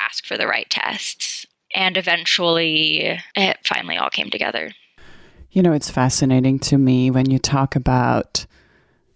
ask 0.00 0.24
for 0.24 0.36
the 0.36 0.46
right 0.46 0.68
tests. 0.70 1.46
And 1.74 1.96
eventually, 1.96 3.20
it 3.34 3.58
finally 3.66 3.96
all 3.96 4.10
came 4.10 4.30
together. 4.30 4.72
You 5.50 5.62
know, 5.62 5.72
it's 5.72 5.90
fascinating 5.90 6.58
to 6.60 6.78
me 6.78 7.10
when 7.10 7.30
you 7.30 7.38
talk 7.38 7.74
about 7.74 8.46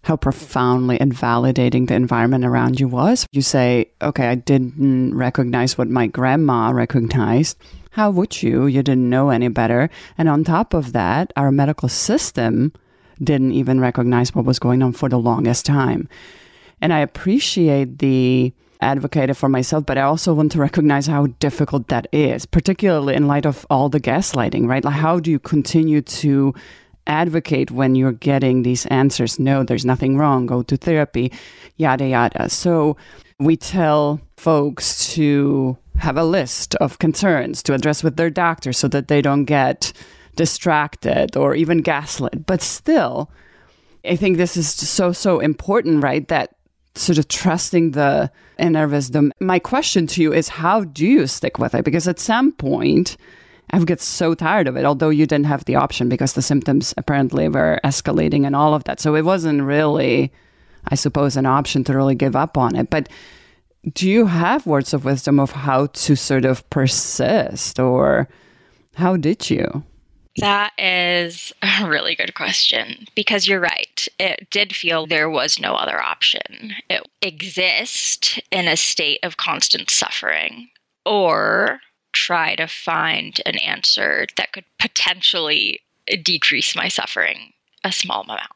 how 0.02 0.16
profoundly 0.16 1.00
invalidating 1.00 1.86
the 1.86 1.94
environment 1.94 2.44
around 2.44 2.80
you 2.80 2.88
was. 2.88 3.26
You 3.32 3.42
say, 3.42 3.90
okay, 4.00 4.28
I 4.28 4.34
didn't 4.34 5.14
recognize 5.14 5.78
what 5.78 5.88
my 5.88 6.06
grandma 6.06 6.70
recognized 6.70 7.56
how 7.92 8.10
would 8.10 8.42
you? 8.42 8.66
You 8.66 8.82
didn't 8.82 9.10
know 9.10 9.28
any 9.28 9.48
better. 9.48 9.90
And 10.16 10.28
on 10.28 10.44
top 10.44 10.72
of 10.72 10.92
that, 10.94 11.32
our 11.36 11.52
medical 11.52 11.90
system 11.90 12.72
didn't 13.22 13.52
even 13.52 13.80
recognize 13.80 14.34
what 14.34 14.46
was 14.46 14.58
going 14.58 14.82
on 14.82 14.92
for 14.92 15.10
the 15.10 15.18
longest 15.18 15.66
time. 15.66 16.08
And 16.80 16.92
I 16.92 17.00
appreciate 17.00 17.98
the 17.98 18.52
advocate 18.80 19.36
for 19.36 19.50
myself, 19.50 19.84
but 19.84 19.98
I 19.98 20.02
also 20.02 20.32
want 20.32 20.52
to 20.52 20.58
recognize 20.58 21.06
how 21.06 21.26
difficult 21.38 21.88
that 21.88 22.06
is, 22.12 22.46
particularly 22.46 23.14
in 23.14 23.28
light 23.28 23.44
of 23.44 23.66
all 23.68 23.90
the 23.90 24.00
gaslighting, 24.00 24.66
right? 24.66 24.84
Like, 24.84 24.94
how 24.94 25.20
do 25.20 25.30
you 25.30 25.38
continue 25.38 26.00
to 26.00 26.54
advocate 27.06 27.70
when 27.70 27.94
you're 27.94 28.12
getting 28.12 28.62
these 28.62 28.86
answers? 28.86 29.38
No, 29.38 29.62
there's 29.62 29.84
nothing 29.84 30.16
wrong, 30.16 30.46
go 30.46 30.62
to 30.62 30.76
therapy, 30.76 31.32
yada, 31.76 32.06
yada. 32.06 32.48
So 32.48 32.96
we 33.38 33.56
tell 33.56 34.20
folks 34.36 35.12
to 35.14 35.76
have 35.98 36.16
a 36.16 36.24
list 36.24 36.74
of 36.76 36.98
concerns 36.98 37.62
to 37.64 37.74
address 37.74 38.02
with 38.02 38.16
their 38.16 38.30
doctor 38.30 38.72
so 38.72 38.88
that 38.88 39.08
they 39.08 39.22
don't 39.22 39.44
get 39.44 39.92
distracted 40.36 41.36
or 41.36 41.54
even 41.54 41.82
gaslit. 41.82 42.46
But 42.46 42.62
still, 42.62 43.30
I 44.04 44.16
think 44.16 44.36
this 44.36 44.56
is 44.56 44.68
so, 44.68 45.12
so 45.12 45.40
important, 45.40 46.02
right? 46.02 46.26
That 46.28 46.54
sort 46.94 47.18
of 47.18 47.28
trusting 47.28 47.92
the 47.92 48.30
inner 48.58 48.86
wisdom. 48.86 49.32
My 49.40 49.58
question 49.58 50.06
to 50.08 50.22
you 50.22 50.32
is 50.32 50.48
how 50.48 50.84
do 50.84 51.06
you 51.06 51.26
stick 51.26 51.58
with 51.58 51.74
it? 51.74 51.84
Because 51.84 52.06
at 52.08 52.18
some 52.18 52.52
point, 52.52 53.16
I 53.72 53.78
get 53.84 54.00
so 54.00 54.34
tired 54.34 54.68
of 54.68 54.76
it, 54.76 54.84
although 54.84 55.08
you 55.08 55.26
didn't 55.26 55.46
have 55.46 55.64
the 55.64 55.76
option 55.76 56.08
because 56.08 56.34
the 56.34 56.42
symptoms 56.42 56.92
apparently 56.98 57.48
were 57.48 57.80
escalating 57.84 58.46
and 58.46 58.54
all 58.54 58.74
of 58.74 58.84
that. 58.84 59.00
So 59.00 59.14
it 59.14 59.24
wasn't 59.24 59.62
really, 59.62 60.30
I 60.88 60.94
suppose, 60.94 61.36
an 61.36 61.46
option 61.46 61.82
to 61.84 61.94
really 61.94 62.14
give 62.14 62.36
up 62.36 62.58
on 62.58 62.76
it. 62.76 62.90
But 62.90 63.08
do 63.94 64.08
you 64.08 64.26
have 64.26 64.66
words 64.66 64.92
of 64.92 65.06
wisdom 65.06 65.40
of 65.40 65.52
how 65.52 65.86
to 65.86 66.16
sort 66.16 66.44
of 66.44 66.68
persist 66.68 67.80
or 67.80 68.28
how 68.94 69.16
did 69.16 69.48
you? 69.48 69.82
That 70.36 70.72
is 70.78 71.52
a 71.62 71.88
really 71.88 72.14
good 72.14 72.34
question 72.34 73.06
because 73.14 73.46
you're 73.46 73.60
right. 73.60 74.06
It 74.18 74.48
did 74.50 74.74
feel 74.74 75.06
there 75.06 75.30
was 75.30 75.58
no 75.58 75.74
other 75.74 76.00
option. 76.00 76.74
It 76.88 77.02
exist 77.20 78.40
in 78.50 78.68
a 78.68 78.76
state 78.76 79.20
of 79.22 79.36
constant 79.36 79.90
suffering 79.90 80.68
or 81.04 81.80
try 82.12 82.54
to 82.54 82.66
find 82.66 83.40
an 83.46 83.56
answer 83.58 84.26
that 84.36 84.52
could 84.52 84.64
potentially 84.78 85.80
decrease 86.22 86.76
my 86.76 86.88
suffering 86.88 87.52
a 87.84 87.92
small 87.92 88.22
amount 88.22 88.52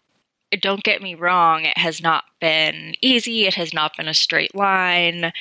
don't 0.60 0.82
get 0.82 1.02
me 1.02 1.14
wrong, 1.14 1.64
it 1.64 1.78
has 1.78 2.02
not 2.02 2.24
been 2.40 2.94
easy. 3.00 3.46
It 3.46 3.54
has 3.54 3.72
not 3.74 3.96
been 3.96 4.08
a 4.08 4.14
straight 4.14 4.54
line. 4.54 5.32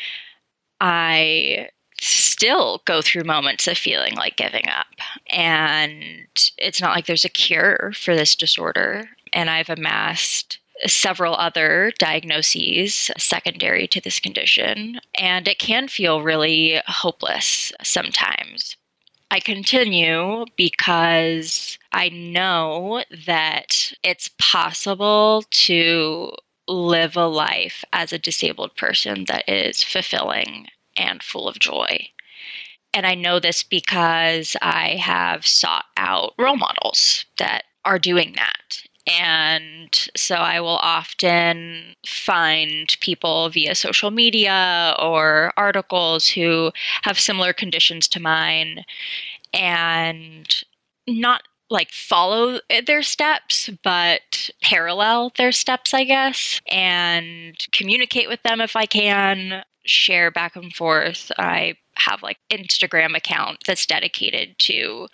I 0.82 1.70
still 2.02 2.82
go 2.86 3.02
through 3.02 3.24
moments 3.24 3.68
of 3.68 3.78
feeling 3.78 4.16
like 4.16 4.38
giving 4.38 4.68
up. 4.68 4.88
And 5.28 6.28
it's 6.58 6.82
not 6.82 6.96
like 6.96 7.06
there's 7.06 7.26
a 7.26 7.30
cure 7.30 7.92
for 7.96 8.16
this 8.16 8.36
disorder. 8.36 9.10
And 9.32 9.50
I've 9.50 9.70
amassed 9.70 10.60
several 10.86 11.36
other 11.36 11.92
diagnoses 12.00 13.10
secondary 13.18 13.88
to 13.88 14.02
this 14.02 14.20
condition. 14.20 15.00
And 15.18 15.48
it 15.48 15.60
can 15.60 15.88
feel 15.88 16.22
really 16.22 16.82
hopeless 16.88 17.72
sometimes. 17.84 18.76
I 19.32 19.40
continue 19.40 20.46
because 20.56 21.78
I 21.92 22.10
know 22.10 23.04
that 23.26 23.94
it's 24.04 24.30
possible 24.40 25.44
to 25.50 26.32
live 26.68 27.16
a 27.16 27.26
life 27.26 27.84
as 27.92 28.14
a 28.14 28.20
disabled 28.20 28.76
person 28.76 29.26
that 29.26 29.48
is 29.48 29.84
fulfilling 29.84 30.68
and 30.98 31.22
full 31.22 31.48
of 31.48 31.60
joy. 31.60 32.08
And 32.94 33.06
I 33.06 33.16
know 33.16 33.40
this 33.40 33.62
because 33.62 34.56
I 34.62 34.96
have 34.96 35.46
sought 35.46 35.86
out 35.98 36.34
role 36.38 36.56
models 36.56 37.26
that 37.38 37.64
are 37.84 38.00
doing 38.00 38.34
that. 38.38 38.85
And 39.08 40.10
so 40.16 40.36
I 40.36 40.60
will 40.60 40.80
often 40.82 41.96
find 42.08 42.96
people 43.02 43.50
via 43.50 43.76
social 43.76 44.10
media 44.10 44.96
or 45.00 45.54
articles 45.58 46.28
who 46.28 46.72
have 47.04 47.20
similar 47.20 47.54
conditions 47.54 48.08
to 48.10 48.20
mine 48.20 48.84
and 49.54 50.64
not 51.08 51.44
like 51.70 51.92
follow 51.92 52.60
their 52.86 53.02
steps, 53.02 53.70
but 53.84 54.50
parallel 54.62 55.32
their 55.38 55.52
steps, 55.52 55.94
I 55.94 56.04
guess, 56.04 56.62
and 56.68 57.56
communicate 57.72 58.28
with 58.28 58.42
them 58.44 58.62
if 58.62 58.76
I 58.76 58.86
can, 58.86 59.64
share 59.86 60.32
back 60.32 60.56
and 60.56 60.74
forth. 60.74 61.32
I 61.38 61.76
have 61.96 62.22
like 62.22 62.38
Instagram 62.52 63.16
account 63.16 63.60
that's 63.66 63.86
dedicated 63.86 64.58
to 64.60 65.08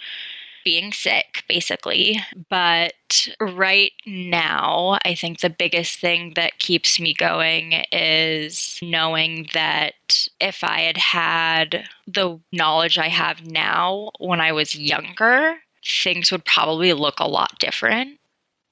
being 0.64 0.92
sick, 0.92 1.44
basically. 1.48 2.20
But 2.50 3.30
right 3.40 3.92
now, 4.06 4.98
I 5.06 5.16
think 5.16 5.40
the 5.40 5.50
biggest 5.50 6.00
thing 6.00 6.34
that 6.36 6.60
keeps 6.60 7.00
me 7.00 7.14
going 7.14 7.84
is 7.92 8.80
knowing 8.82 9.48
that 9.54 10.28
if 10.40 10.64
I 10.64 10.82
had 10.82 10.98
had 10.98 11.86
the 12.08 12.40
knowledge 12.52 12.98
I 12.98 13.10
have 13.10 13.46
now 13.46 14.12
when 14.20 14.42
I 14.42 14.52
was 14.52 14.76
younger, 14.76 15.56
things 15.86 16.32
would 16.32 16.46
probably 16.46 16.94
look 16.94 17.20
a 17.20 17.28
lot 17.28 17.60
different. 17.60 18.18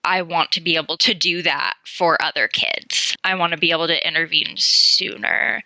I 0.04 0.22
want 0.22 0.52
to 0.54 0.62
be 0.62 0.76
able 0.78 0.98
to 0.98 1.14
do 1.14 1.42
that 1.42 1.74
for 1.86 2.22
other 2.22 2.48
kids. 2.48 3.16
I 3.24 3.36
want 3.36 3.52
to 3.52 3.60
be 3.60 3.72
able 3.72 3.88
to 3.88 4.08
intervene 4.08 4.56
sooner 4.56 5.62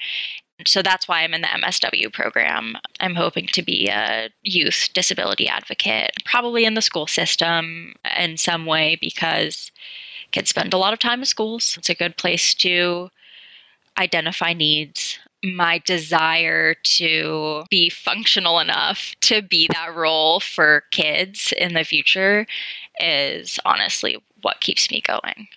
so 0.67 0.81
that's 0.81 1.07
why 1.07 1.23
I'm 1.23 1.33
in 1.33 1.41
the 1.41 1.47
MSW 1.47 2.11
program. 2.11 2.77
I'm 2.99 3.15
hoping 3.15 3.47
to 3.47 3.61
be 3.61 3.87
a 3.89 4.29
youth 4.43 4.89
disability 4.93 5.47
advocate, 5.47 6.11
probably 6.25 6.65
in 6.65 6.73
the 6.73 6.81
school 6.81 7.07
system 7.07 7.93
in 8.17 8.37
some 8.37 8.65
way 8.65 8.97
because 8.99 9.71
kids 10.31 10.49
spend 10.49 10.73
a 10.73 10.77
lot 10.77 10.93
of 10.93 10.99
time 10.99 11.19
in 11.19 11.25
schools. 11.25 11.75
It's 11.77 11.89
a 11.89 11.95
good 11.95 12.17
place 12.17 12.53
to 12.55 13.09
identify 13.97 14.53
needs. 14.53 15.19
My 15.43 15.79
desire 15.85 16.73
to 16.73 17.63
be 17.69 17.89
functional 17.89 18.59
enough 18.59 19.13
to 19.21 19.41
be 19.41 19.67
that 19.73 19.93
role 19.93 20.39
for 20.39 20.83
kids 20.91 21.53
in 21.57 21.73
the 21.73 21.83
future 21.83 22.45
is 22.99 23.59
honestly 23.65 24.17
what 24.41 24.61
keeps 24.61 24.89
me 24.89 25.01
going. 25.01 25.47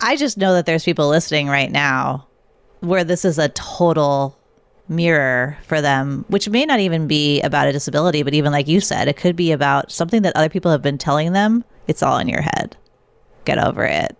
I 0.00 0.16
just 0.16 0.38
know 0.38 0.54
that 0.54 0.66
there's 0.66 0.84
people 0.84 1.08
listening 1.08 1.48
right 1.48 1.70
now 1.70 2.26
where 2.80 3.04
this 3.04 3.24
is 3.24 3.38
a 3.38 3.48
total 3.50 4.38
mirror 4.88 5.58
for 5.64 5.80
them, 5.80 6.24
which 6.28 6.48
may 6.48 6.64
not 6.66 6.80
even 6.80 7.06
be 7.06 7.40
about 7.42 7.68
a 7.68 7.72
disability, 7.72 8.22
but 8.22 8.34
even 8.34 8.52
like 8.52 8.68
you 8.68 8.80
said, 8.80 9.08
it 9.08 9.16
could 9.16 9.36
be 9.36 9.52
about 9.52 9.90
something 9.90 10.22
that 10.22 10.36
other 10.36 10.48
people 10.48 10.70
have 10.70 10.82
been 10.82 10.98
telling 10.98 11.32
them. 11.32 11.64
It's 11.86 12.02
all 12.02 12.18
in 12.18 12.28
your 12.28 12.42
head. 12.42 12.76
Get 13.44 13.58
over 13.58 13.84
it. 13.84 14.16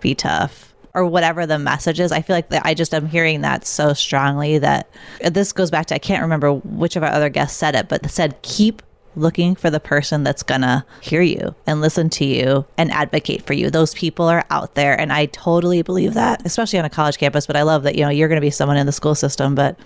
Be 0.00 0.14
tough. 0.14 0.74
Or 0.94 1.04
whatever 1.04 1.44
the 1.44 1.58
message 1.58 2.00
is. 2.00 2.12
I 2.12 2.22
feel 2.22 2.36
like 2.36 2.46
I 2.50 2.72
just 2.72 2.94
am 2.94 3.06
hearing 3.06 3.42
that 3.42 3.66
so 3.66 3.92
strongly 3.92 4.58
that 4.58 4.88
this 5.20 5.52
goes 5.52 5.70
back 5.70 5.86
to 5.86 5.94
I 5.94 5.98
can't 5.98 6.22
remember 6.22 6.52
which 6.54 6.96
of 6.96 7.02
our 7.02 7.10
other 7.10 7.28
guests 7.28 7.58
said 7.58 7.74
it, 7.74 7.88
but 7.88 8.10
said 8.10 8.40
keep 8.42 8.82
looking 9.16 9.54
for 9.56 9.70
the 9.70 9.80
person 9.80 10.22
that's 10.22 10.42
gonna 10.42 10.86
hear 11.00 11.22
you 11.22 11.54
and 11.66 11.80
listen 11.80 12.10
to 12.10 12.24
you 12.24 12.64
and 12.78 12.92
advocate 12.92 13.42
for 13.42 13.54
you. 13.54 13.70
Those 13.70 13.94
people 13.94 14.26
are 14.26 14.44
out 14.50 14.74
there. 14.74 14.98
And 14.98 15.12
I 15.12 15.26
totally 15.26 15.82
believe 15.82 16.14
that, 16.14 16.44
especially 16.44 16.78
on 16.78 16.84
a 16.84 16.90
college 16.90 17.18
campus. 17.18 17.46
But 17.46 17.56
I 17.56 17.62
love 17.62 17.82
that, 17.84 17.96
you 17.96 18.02
know, 18.02 18.10
you're 18.10 18.28
gonna 18.28 18.40
be 18.40 18.50
someone 18.50 18.76
in 18.76 18.86
the 18.86 18.92
school 18.92 19.14
system, 19.14 19.54
but 19.54 19.78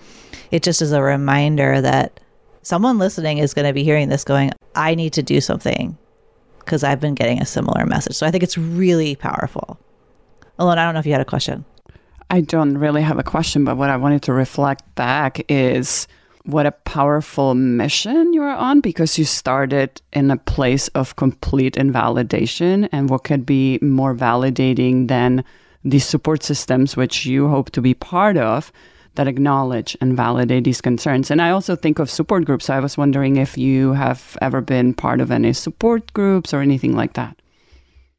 it 0.51 0.61
just 0.61 0.81
is 0.81 0.91
a 0.91 1.01
reminder 1.01 1.81
that 1.81 2.19
someone 2.61 2.99
listening 2.99 3.39
is 3.39 3.53
gonna 3.53 3.73
be 3.73 3.83
hearing 3.83 4.09
this 4.09 4.23
going, 4.23 4.51
I 4.75 4.95
need 4.95 5.13
to 5.13 5.23
do 5.23 5.41
something 5.41 5.97
because 6.59 6.83
I've 6.83 6.99
been 6.99 7.15
getting 7.15 7.41
a 7.41 7.45
similar 7.45 7.85
message. 7.85 8.15
So 8.15 8.27
I 8.27 8.31
think 8.31 8.43
it's 8.43 8.57
really 8.57 9.15
powerful. 9.15 9.79
Alona, 10.59 10.77
I 10.77 10.85
don't 10.85 10.93
know 10.93 10.99
if 10.99 11.05
you 11.05 11.13
had 11.13 11.21
a 11.21 11.25
question. 11.25 11.65
I 12.29 12.41
don't 12.41 12.77
really 12.77 13.01
have 13.01 13.19
a 13.19 13.23
question, 13.23 13.65
but 13.65 13.77
what 13.77 13.89
I 13.89 13.97
wanted 13.97 14.21
to 14.23 14.33
reflect 14.33 14.95
back 14.95 15.41
is 15.49 16.07
what 16.45 16.65
a 16.65 16.71
powerful 16.71 17.53
mission 17.53 18.33
you're 18.33 18.49
on 18.49 18.81
because 18.81 19.17
you 19.17 19.25
started 19.25 20.01
in 20.13 20.31
a 20.31 20.37
place 20.37 20.87
of 20.89 21.15
complete 21.15 21.77
invalidation 21.77 22.85
and 22.85 23.09
what 23.09 23.23
could 23.23 23.45
be 23.45 23.77
more 23.81 24.15
validating 24.15 25.07
than 25.07 25.43
these 25.83 26.05
support 26.05 26.43
systems 26.43 26.95
which 26.95 27.25
you 27.25 27.47
hope 27.47 27.71
to 27.71 27.81
be 27.81 27.93
part 27.93 28.37
of 28.37 28.71
that 29.15 29.27
acknowledge 29.27 29.97
and 29.99 30.15
validate 30.15 30.63
these 30.63 30.81
concerns. 30.81 31.29
And 31.29 31.41
i 31.41 31.49
also 31.49 31.75
think 31.75 31.99
of 31.99 32.09
support 32.09 32.45
groups. 32.45 32.65
So 32.65 32.73
i 32.73 32.79
was 32.79 32.97
wondering 32.97 33.35
if 33.35 33.57
you 33.57 33.93
have 33.93 34.37
ever 34.41 34.61
been 34.61 34.93
part 34.93 35.21
of 35.21 35.31
any 35.31 35.53
support 35.53 36.13
groups 36.13 36.53
or 36.53 36.61
anything 36.61 36.95
like 36.95 37.13
that. 37.13 37.37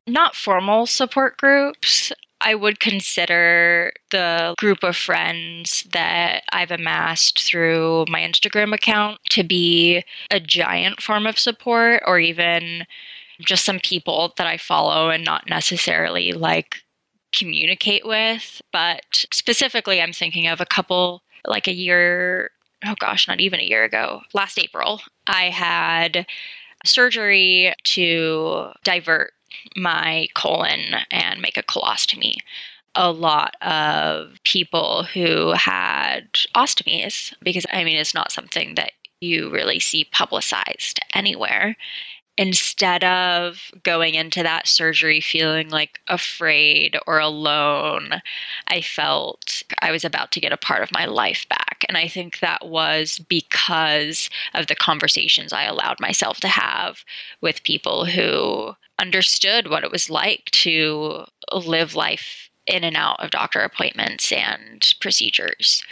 Not 0.07 0.35
formal 0.35 0.87
support 0.87 1.39
groups 1.39 2.13
I 2.45 2.57
would 2.57 2.81
consider 2.81 3.93
the 4.11 4.55
group 4.59 4.83
of 4.83 4.97
friends 4.97 5.87
that 5.93 6.43
I've 6.53 6.73
amassed 6.73 7.41
through 7.43 8.07
my 8.09 8.21
Instagram 8.21 8.75
account 8.75 9.21
to 9.31 9.45
be 9.45 10.03
a 10.31 10.41
giant 10.41 11.01
form 11.01 11.27
of 11.27 11.39
support 11.39 12.03
or 12.05 12.19
even 12.19 12.85
just 13.41 13.65
some 13.65 13.79
people 13.79 14.35
that 14.37 14.47
I 14.47 14.57
follow 14.57 15.11
and 15.11 15.25
not 15.25 15.49
necessarily 15.49 16.33
like 16.33 16.79
communicate 17.33 18.05
with. 18.05 18.61
But 18.73 19.25
specifically, 19.33 20.01
I'm 20.01 20.13
thinking 20.13 20.49
of 20.49 20.61
a 20.61 20.67
couple 20.67 21.23
like 21.47 21.69
a 21.69 21.73
year, 21.73 22.51
oh 22.85 22.95
gosh, 22.99 23.29
not 23.29 23.41
even 23.41 23.61
a 23.61 23.65
year 23.65 23.85
ago, 23.85 24.21
last 24.35 24.59
April, 24.59 25.01
I 25.29 25.51
had 25.51 26.27
surgery 26.85 27.73
to 27.85 28.73
divert 28.83 29.33
my 29.77 30.29
colon 30.35 30.97
and 31.11 31.41
make 31.41 31.57
a 31.57 31.63
colostomy. 31.63 32.37
A 32.95 33.11
lot 33.11 33.55
of 33.63 34.39
people 34.45 35.05
who 35.05 35.53
had 35.53 36.29
ostomies, 36.55 37.33
because 37.43 37.65
I 37.73 37.85
mean, 37.85 37.97
it's 37.97 38.15
not 38.15 38.33
something 38.33 38.75
that 38.75 38.93
you 39.21 39.51
really 39.51 39.81
see 39.81 40.05
publicized 40.05 41.01
anywhere 41.15 41.77
instead 42.39 43.05
of 43.05 43.71
going 43.83 44.15
into 44.15 44.43
that 44.43 44.67
surgery 44.67 45.21
feeling 45.21 45.69
like 45.69 46.01
afraid 46.09 46.97
or 47.07 47.19
alone, 47.19 48.23
I 48.69 48.81
felt 48.81 49.63
I 49.81 49.91
was 49.91 50.05
about 50.05 50.33
to 50.33 50.41
get 50.41 50.53
a 50.53 50.57
part 50.57 50.83
of 50.83 50.93
my 50.93 51.05
life 51.05 51.47
back. 51.49 51.85
And 51.89 51.99
I 51.99 52.09
think 52.09 52.39
that 52.39 52.67
was 52.67 53.19
because 53.29 54.31
of 54.55 54.67
the 54.67 54.75
conversations 54.75 55.53
I 55.53 55.65
allowed 55.65 56.01
myself 56.01 56.41
to 56.41 56.49
have 56.49 57.05
with 57.41 57.65
people 57.65 58.07
who 58.07 58.75
understood 58.99 59.69
what 59.69 59.85
it 59.85 59.93
was 59.93 60.09
like 60.09 60.47
to 60.53 61.25
live 61.53 61.95
life 61.95 62.49
in 62.67 62.85
and 62.85 62.97
out 62.97 63.23
of 63.23 63.31
doctor 63.31 63.61
appointments 63.61 64.33
and 64.33 64.95
procedures. 65.01 65.83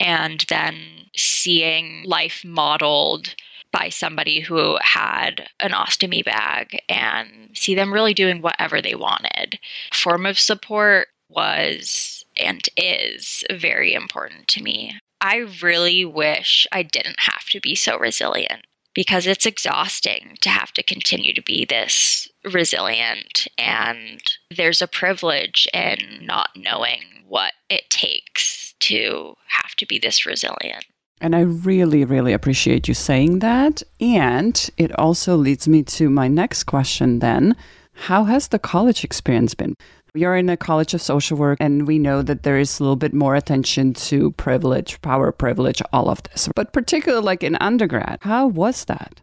And 0.00 0.44
then 0.48 0.74
seeing 1.14 2.02
life 2.04 2.42
modeled 2.44 3.36
by 3.74 3.88
somebody 3.88 4.38
who 4.38 4.78
had 4.80 5.48
an 5.60 5.72
ostomy 5.72 6.24
bag 6.24 6.78
and 6.88 7.50
see 7.54 7.74
them 7.74 7.92
really 7.92 8.14
doing 8.14 8.40
whatever 8.40 8.80
they 8.80 8.94
wanted. 8.94 9.58
Form 9.92 10.26
of 10.26 10.38
support 10.38 11.08
was 11.28 12.24
and 12.36 12.62
is 12.76 13.42
very 13.52 13.92
important 13.92 14.46
to 14.46 14.62
me. 14.62 14.96
I 15.20 15.48
really 15.60 16.04
wish 16.04 16.68
I 16.70 16.82
didn't 16.84 17.18
have 17.18 17.46
to 17.50 17.60
be 17.60 17.74
so 17.74 17.98
resilient 17.98 18.64
because 18.94 19.26
it's 19.26 19.46
exhausting 19.46 20.36
to 20.42 20.50
have 20.50 20.70
to 20.72 20.82
continue 20.82 21.34
to 21.34 21.42
be 21.42 21.64
this 21.64 22.28
resilient. 22.44 23.48
And 23.58 24.22
there's 24.56 24.82
a 24.82 24.86
privilege 24.86 25.66
in 25.74 25.98
not 26.22 26.50
knowing 26.54 27.02
what 27.26 27.54
it 27.68 27.90
takes 27.90 28.74
to 28.80 29.34
have 29.48 29.74
to 29.76 29.86
be 29.86 29.98
this 29.98 30.26
resilient. 30.26 30.84
And 31.20 31.34
I 31.34 31.40
really, 31.40 32.04
really 32.04 32.32
appreciate 32.32 32.88
you 32.88 32.94
saying 32.94 33.38
that. 33.38 33.82
And 34.00 34.70
it 34.76 34.96
also 34.98 35.36
leads 35.36 35.68
me 35.68 35.82
to 35.84 36.10
my 36.10 36.28
next 36.28 36.64
question 36.64 37.20
then. 37.20 37.56
How 37.92 38.24
has 38.24 38.48
the 38.48 38.58
college 38.58 39.04
experience 39.04 39.54
been? 39.54 39.74
You're 40.16 40.36
in 40.36 40.48
a 40.48 40.56
college 40.56 40.94
of 40.94 41.02
social 41.02 41.36
work, 41.36 41.58
and 41.60 41.88
we 41.88 41.98
know 41.98 42.22
that 42.22 42.44
there 42.44 42.58
is 42.58 42.78
a 42.78 42.84
little 42.84 42.94
bit 42.94 43.12
more 43.12 43.34
attention 43.34 43.94
to 43.94 44.30
privilege, 44.32 45.00
power 45.02 45.32
privilege, 45.32 45.82
all 45.92 46.08
of 46.08 46.22
this. 46.24 46.48
But 46.54 46.72
particularly 46.72 47.24
like 47.24 47.42
in 47.42 47.56
undergrad, 47.56 48.18
how 48.22 48.46
was 48.46 48.84
that? 48.84 49.20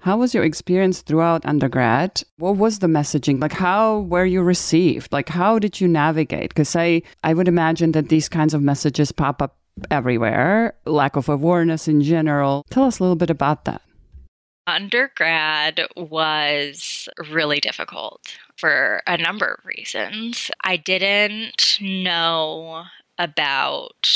How 0.00 0.18
was 0.18 0.34
your 0.34 0.44
experience 0.44 1.00
throughout 1.00 1.46
undergrad? 1.46 2.22
What 2.36 2.58
was 2.58 2.80
the 2.80 2.88
messaging? 2.88 3.40
Like 3.40 3.54
how 3.54 4.00
were 4.00 4.26
you 4.26 4.42
received? 4.42 5.10
Like 5.14 5.30
how 5.30 5.58
did 5.58 5.80
you 5.80 5.88
navigate? 5.88 6.50
Because 6.50 6.76
I, 6.76 7.00
I 7.22 7.32
would 7.32 7.48
imagine 7.48 7.92
that 7.92 8.10
these 8.10 8.28
kinds 8.28 8.52
of 8.52 8.60
messages 8.60 9.12
pop 9.12 9.40
up 9.40 9.56
everywhere, 9.90 10.74
lack 10.84 11.16
of 11.16 11.28
awareness 11.28 11.88
in 11.88 12.02
general. 12.02 12.64
Tell 12.70 12.84
us 12.84 12.98
a 12.98 13.02
little 13.02 13.16
bit 13.16 13.30
about 13.30 13.64
that. 13.64 13.82
Undergrad 14.66 15.86
was 15.96 17.08
really 17.30 17.60
difficult 17.60 18.36
for 18.56 19.02
a 19.06 19.18
number 19.18 19.58
of 19.58 19.64
reasons. 19.66 20.50
I 20.62 20.76
didn't 20.76 21.78
know 21.80 22.84
about 23.18 24.08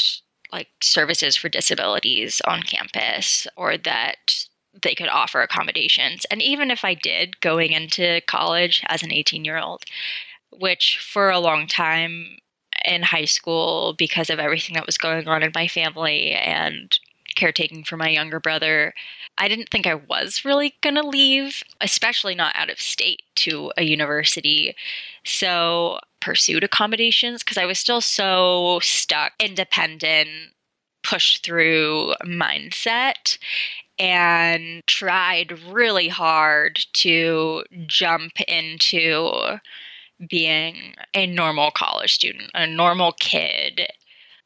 like 0.51 0.69
services 0.81 1.37
for 1.37 1.51
disabilities 1.51 2.41
on 2.47 2.63
campus 2.63 3.47
or 3.57 3.77
that 3.77 4.47
they 4.83 4.95
could 4.95 5.09
offer 5.09 5.43
accommodations. 5.43 6.25
And 6.31 6.41
even 6.41 6.71
if 6.71 6.85
I 6.85 6.95
did 6.95 7.41
going 7.41 7.73
into 7.73 8.23
college 8.27 8.83
as 8.89 9.03
an 9.03 9.13
18 9.13 9.45
year 9.45 9.59
old, 9.59 9.85
which 10.51 10.99
for 10.99 11.31
a 11.31 11.39
long 11.39 11.67
time 11.67 12.39
in 12.89 13.03
high 13.03 13.27
school 13.27 13.95
because 13.99 14.31
of 14.31 14.39
everything 14.39 14.75
that 14.75 14.87
was 14.87 14.99
going 14.99 15.29
on 15.29 15.43
in 15.43 15.53
my 15.55 15.69
family 15.69 16.33
and 16.33 16.99
caretaking 17.37 17.85
for 17.85 17.97
my 17.97 18.09
younger 18.09 18.41
brother, 18.41 18.95
I 19.37 19.49
didn't 19.49 19.69
think 19.71 19.87
I 19.87 19.95
was 19.95 20.45
really 20.45 20.75
going 20.81 20.97
to 20.97 21.07
leave, 21.07 21.63
especially 21.81 22.35
not 22.35 22.57
out 22.57 22.71
of 22.71 22.81
state 22.81 23.23
to 23.37 23.73
a 23.77 23.83
university. 23.85 24.75
So, 25.25 26.01
pursued 26.21 26.65
accommodations 26.65 27.45
because 27.45 27.59
I 27.59 27.67
was 27.67 27.79
still 27.79 28.01
so 28.01 28.81
stuck, 28.83 29.33
independent, 29.39 30.29
push 31.05 31.39
through 31.41 32.15
mindset. 32.25 33.39
and 33.99 34.87
tried 34.87 35.59
really 35.65 36.09
hard 36.09 36.79
to 36.93 37.65
jump 37.87 38.41
into 38.49 39.59
being 40.29 40.95
a 41.15 41.27
normal 41.27 41.71
college 41.71 42.15
student, 42.15 42.51
a 42.55 42.67
normal 42.67 43.13
kid. 43.13 43.89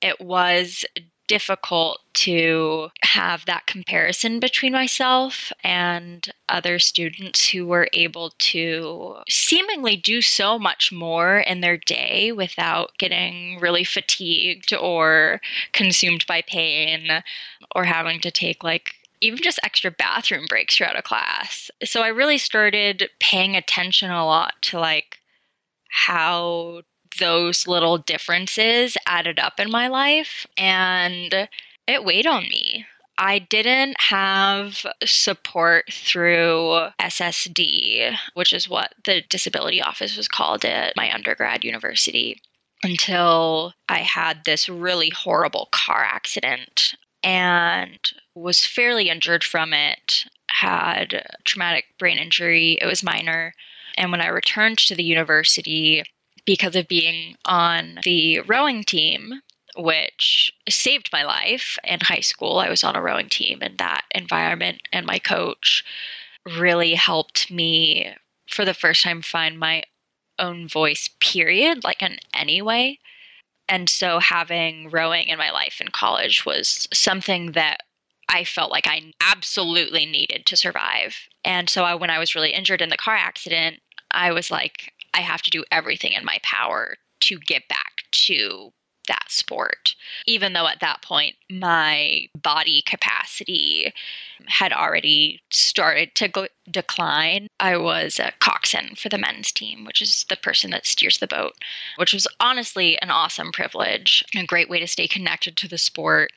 It 0.00 0.20
was 0.20 0.84
difficult 1.28 2.00
to 2.12 2.90
have 3.04 3.46
that 3.46 3.66
comparison 3.66 4.38
between 4.38 4.72
myself 4.72 5.50
and 5.64 6.28
other 6.50 6.78
students 6.78 7.48
who 7.48 7.66
were 7.66 7.88
able 7.94 8.32
to 8.38 9.16
seemingly 9.30 9.96
do 9.96 10.20
so 10.20 10.58
much 10.58 10.92
more 10.92 11.38
in 11.38 11.62
their 11.62 11.78
day 11.78 12.32
without 12.32 12.90
getting 12.98 13.58
really 13.60 13.84
fatigued 13.84 14.74
or 14.74 15.40
consumed 15.72 16.26
by 16.26 16.42
pain 16.42 17.22
or 17.74 17.84
having 17.84 18.20
to 18.20 18.30
take 18.30 18.62
like 18.62 18.96
even 19.22 19.38
just 19.38 19.60
extra 19.62 19.90
bathroom 19.90 20.44
breaks 20.48 20.76
throughout 20.76 20.98
a 20.98 21.02
class. 21.02 21.70
So 21.82 22.02
I 22.02 22.08
really 22.08 22.38
started 22.38 23.08
paying 23.20 23.56
attention 23.56 24.10
a 24.10 24.26
lot 24.26 24.54
to 24.62 24.78
like 24.78 25.21
how 25.92 26.82
those 27.20 27.68
little 27.68 27.98
differences 27.98 28.96
added 29.06 29.38
up 29.38 29.60
in 29.60 29.70
my 29.70 29.86
life 29.86 30.46
and 30.56 31.48
it 31.86 32.04
weighed 32.04 32.26
on 32.26 32.44
me. 32.44 32.86
I 33.18 33.38
didn't 33.38 33.96
have 34.00 34.86
support 35.04 35.84
through 35.92 36.88
SSD, 36.98 38.16
which 38.34 38.52
is 38.52 38.68
what 38.68 38.94
the 39.04 39.22
disability 39.28 39.82
office 39.82 40.16
was 40.16 40.26
called 40.28 40.64
at 40.64 40.96
my 40.96 41.12
undergrad 41.12 41.62
university, 41.62 42.40
until 42.82 43.74
I 43.88 43.98
had 43.98 44.44
this 44.44 44.68
really 44.68 45.10
horrible 45.10 45.68
car 45.70 46.02
accident 46.02 46.94
and 47.22 47.98
was 48.34 48.64
fairly 48.64 49.08
injured 49.08 49.44
from 49.44 49.72
it, 49.72 50.24
had 50.48 51.24
traumatic 51.44 51.84
brain 51.98 52.18
injury. 52.18 52.78
It 52.80 52.86
was 52.86 53.02
minor. 53.02 53.52
And 53.96 54.10
when 54.10 54.20
I 54.20 54.28
returned 54.28 54.78
to 54.78 54.94
the 54.94 55.04
university, 55.04 56.04
because 56.44 56.76
of 56.76 56.88
being 56.88 57.36
on 57.44 58.00
the 58.04 58.40
rowing 58.40 58.82
team, 58.82 59.42
which 59.76 60.52
saved 60.68 61.08
my 61.12 61.24
life 61.24 61.78
in 61.84 62.00
high 62.00 62.20
school. 62.20 62.58
I 62.58 62.68
was 62.68 62.84
on 62.84 62.96
a 62.96 63.02
rowing 63.02 63.28
team, 63.28 63.58
and 63.62 63.78
that 63.78 64.04
environment 64.14 64.82
and 64.92 65.06
my 65.06 65.18
coach 65.18 65.84
really 66.44 66.94
helped 66.94 67.50
me 67.50 68.14
for 68.48 68.64
the 68.64 68.74
first 68.74 69.02
time 69.02 69.22
find 69.22 69.58
my 69.58 69.84
own 70.38 70.68
voice, 70.68 71.08
period, 71.20 71.84
like 71.84 72.02
in 72.02 72.18
any 72.34 72.60
way. 72.60 72.98
And 73.68 73.88
so 73.88 74.18
having 74.18 74.90
rowing 74.90 75.28
in 75.28 75.38
my 75.38 75.50
life 75.50 75.80
in 75.80 75.88
college 75.88 76.44
was 76.44 76.88
something 76.92 77.52
that 77.52 77.78
I 78.28 78.44
felt 78.44 78.70
like 78.70 78.86
I 78.86 79.12
absolutely 79.20 80.04
needed 80.04 80.46
to 80.46 80.56
survive. 80.56 81.16
And 81.44 81.70
so 81.70 81.84
I, 81.84 81.94
when 81.94 82.10
I 82.10 82.18
was 82.18 82.34
really 82.34 82.52
injured 82.52 82.82
in 82.82 82.88
the 82.88 82.96
car 82.96 83.14
accident, 83.14 83.80
I 84.12 84.32
was 84.32 84.50
like, 84.50 84.92
I 85.14 85.20
have 85.20 85.42
to 85.42 85.50
do 85.50 85.64
everything 85.70 86.12
in 86.12 86.24
my 86.24 86.38
power 86.42 86.96
to 87.20 87.38
get 87.38 87.68
back 87.68 88.04
to 88.12 88.72
that 89.08 89.24
sport. 89.28 89.94
Even 90.26 90.52
though 90.52 90.68
at 90.68 90.80
that 90.80 91.02
point 91.02 91.34
my 91.50 92.26
body 92.40 92.82
capacity 92.86 93.92
had 94.46 94.72
already 94.72 95.42
started 95.50 96.14
to 96.14 96.48
decline, 96.70 97.48
I 97.58 97.76
was 97.76 98.18
a 98.18 98.32
coxswain 98.40 98.94
for 98.96 99.08
the 99.08 99.18
men's 99.18 99.52
team, 99.52 99.84
which 99.84 100.00
is 100.00 100.24
the 100.28 100.36
person 100.36 100.70
that 100.70 100.86
steers 100.86 101.18
the 101.18 101.26
boat, 101.26 101.54
which 101.96 102.12
was 102.12 102.28
honestly 102.40 103.00
an 103.02 103.10
awesome 103.10 103.52
privilege, 103.52 104.24
a 104.36 104.46
great 104.46 104.70
way 104.70 104.78
to 104.80 104.86
stay 104.86 105.08
connected 105.08 105.56
to 105.56 105.68
the 105.68 105.78
sport 105.78 106.30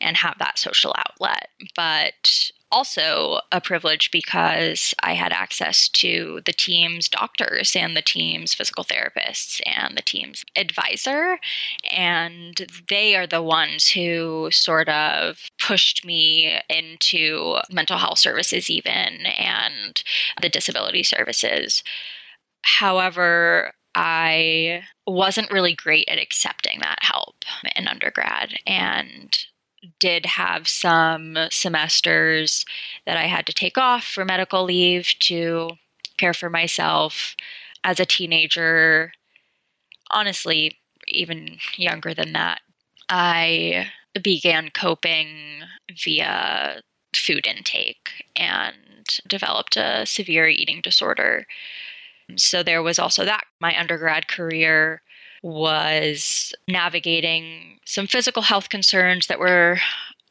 and 0.00 0.16
have 0.16 0.36
that 0.38 0.58
social 0.58 0.94
outlet. 0.98 1.48
But 1.74 2.50
also 2.70 3.40
a 3.52 3.60
privilege 3.60 4.10
because 4.10 4.94
I 5.02 5.14
had 5.14 5.32
access 5.32 5.88
to 5.90 6.40
the 6.44 6.52
team's 6.52 7.08
doctors 7.08 7.74
and 7.74 7.96
the 7.96 8.02
team's 8.02 8.54
physical 8.54 8.84
therapists 8.84 9.60
and 9.66 9.96
the 9.96 10.02
team's 10.02 10.44
advisor. 10.56 11.38
And 11.90 12.66
they 12.88 13.16
are 13.16 13.26
the 13.26 13.42
ones 13.42 13.88
who 13.88 14.50
sort 14.50 14.88
of 14.88 15.38
pushed 15.58 16.04
me 16.04 16.60
into 16.68 17.56
mental 17.70 17.98
health 17.98 18.18
services, 18.18 18.70
even 18.70 19.26
and 19.26 20.02
the 20.40 20.48
disability 20.48 21.02
services. 21.02 21.82
However, 22.62 23.72
I 23.94 24.82
wasn't 25.06 25.50
really 25.50 25.74
great 25.74 26.08
at 26.08 26.18
accepting 26.18 26.80
that 26.80 27.02
help 27.02 27.44
in 27.74 27.88
undergrad. 27.88 28.54
And 28.66 29.36
did 30.00 30.26
have 30.26 30.68
some 30.68 31.36
semesters 31.50 32.64
that 33.06 33.16
I 33.16 33.24
had 33.24 33.46
to 33.46 33.52
take 33.52 33.78
off 33.78 34.04
for 34.04 34.24
medical 34.24 34.64
leave 34.64 35.14
to 35.20 35.70
care 36.16 36.34
for 36.34 36.50
myself 36.50 37.36
as 37.84 38.00
a 38.00 38.06
teenager. 38.06 39.12
Honestly, 40.10 40.78
even 41.06 41.58
younger 41.76 42.14
than 42.14 42.32
that, 42.32 42.60
I 43.08 43.88
began 44.22 44.70
coping 44.70 45.62
via 46.04 46.82
food 47.14 47.46
intake 47.46 48.24
and 48.36 48.76
developed 49.26 49.76
a 49.76 50.04
severe 50.04 50.48
eating 50.48 50.80
disorder. 50.82 51.46
So 52.36 52.62
there 52.62 52.82
was 52.82 52.98
also 52.98 53.24
that. 53.24 53.44
My 53.60 53.78
undergrad 53.78 54.28
career 54.28 55.02
was 55.42 56.54
navigating 56.66 57.78
some 57.84 58.06
physical 58.06 58.42
health 58.42 58.68
concerns 58.68 59.26
that 59.26 59.38
were 59.38 59.78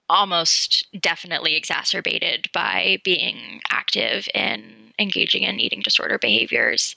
almost 0.10 0.88
definitely 1.00 1.56
exacerbated 1.56 2.50
by 2.54 3.00
being 3.04 3.62
active 3.72 4.28
in 4.34 4.94
engaging 5.00 5.44
in 5.44 5.60
eating 5.60 5.82
disorder 5.82 6.18
behaviors 6.18 6.96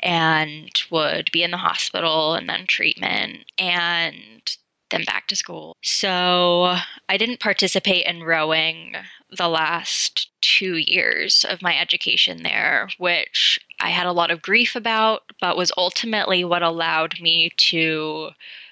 and 0.00 0.70
would 0.90 1.30
be 1.32 1.42
in 1.42 1.50
the 1.50 1.56
hospital 1.56 2.34
and 2.34 2.48
then 2.48 2.66
treatment 2.66 3.38
and 3.58 4.56
then 4.90 5.04
back 5.04 5.26
to 5.28 5.36
school. 5.36 5.76
So 5.82 6.76
I 7.08 7.16
didn't 7.16 7.40
participate 7.40 8.06
in 8.06 8.22
rowing 8.22 8.94
the 9.36 9.48
last 9.48 10.30
two 10.40 10.76
years 10.76 11.44
of 11.48 11.62
my 11.62 11.78
education 11.78 12.42
there, 12.42 12.88
which 12.98 13.58
I 13.80 13.90
had 13.90 14.06
a 14.06 14.12
lot 14.12 14.30
of 14.30 14.42
grief 14.42 14.76
about, 14.76 15.22
but 15.40 15.56
was 15.56 15.72
ultimately 15.76 16.44
what 16.44 16.62
allowed 16.62 17.20
me 17.20 17.50
to 17.56 18.30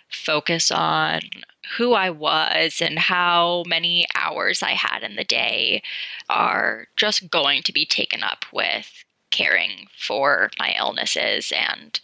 focus 0.09 0.71
on 0.71 1.21
who 1.77 1.93
I 1.93 2.11
was 2.11 2.81
and 2.81 2.99
how 2.99 3.65
many 3.67 4.07
hours 4.15 4.63
I 4.63 4.73
had 4.73 5.03
in 5.03 5.17
the 5.17 5.25
day 5.25 5.83
are 6.29 6.87
just 6.97 7.31
going 7.31 7.63
to 7.65 7.73
be 7.73 7.85
taken 7.85 8.23
up 8.23 8.45
with 8.53 9.05
caring 9.31 9.87
for 9.97 10.51
my 10.59 10.75
illnesses 10.79 11.53
and 11.55 12.01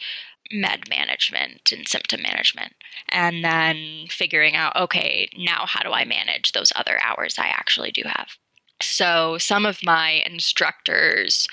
med 0.52 0.88
management 0.88 1.72
and 1.72 1.88
symptom 1.88 2.22
management. 2.22 2.74
And 3.08 3.42
then 3.42 4.06
figuring 4.08 4.54
out, 4.54 4.76
okay, 4.76 5.28
now 5.36 5.64
how 5.66 5.82
do 5.82 5.92
I 5.92 6.04
manage 6.04 6.52
those 6.52 6.72
other 6.76 6.98
hours 7.02 7.38
I 7.38 7.46
actually 7.46 7.90
do 7.90 8.02
have? 8.04 8.28
So 8.82 9.38
some 9.38 9.64
of 9.64 9.78
my 9.82 10.22
instructors 10.26 11.48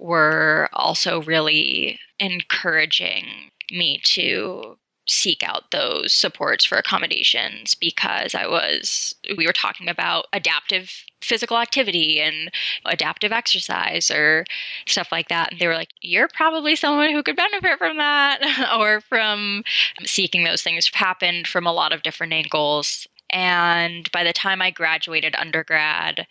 were 0.00 0.68
also 0.72 1.22
really 1.22 1.98
encouraging 2.18 3.50
me 3.70 4.00
to 4.04 4.76
seek 5.06 5.42
out 5.42 5.70
those 5.72 6.12
supports 6.12 6.64
for 6.64 6.78
accommodations 6.78 7.74
because 7.74 8.34
I 8.34 8.46
was, 8.46 9.14
we 9.36 9.46
were 9.46 9.52
talking 9.52 9.88
about 9.88 10.26
adaptive 10.32 11.04
physical 11.20 11.58
activity 11.58 12.20
and 12.20 12.50
adaptive 12.84 13.32
exercise 13.32 14.10
or 14.10 14.44
stuff 14.86 15.10
like 15.10 15.28
that. 15.28 15.50
And 15.50 15.60
they 15.60 15.66
were 15.66 15.74
like, 15.74 15.90
You're 16.00 16.28
probably 16.28 16.76
someone 16.76 17.10
who 17.10 17.24
could 17.24 17.36
benefit 17.36 17.78
from 17.78 17.96
that 17.96 18.70
or 18.78 19.00
from 19.00 19.64
seeking 20.04 20.44
those 20.44 20.62
things 20.62 20.88
happened 20.94 21.48
from 21.48 21.66
a 21.66 21.72
lot 21.72 21.92
of 21.92 22.02
different 22.02 22.32
angles. 22.32 23.06
And 23.30 24.10
by 24.12 24.24
the 24.24 24.32
time 24.32 24.62
I 24.62 24.70
graduated 24.70 25.34
undergrad, 25.36 26.26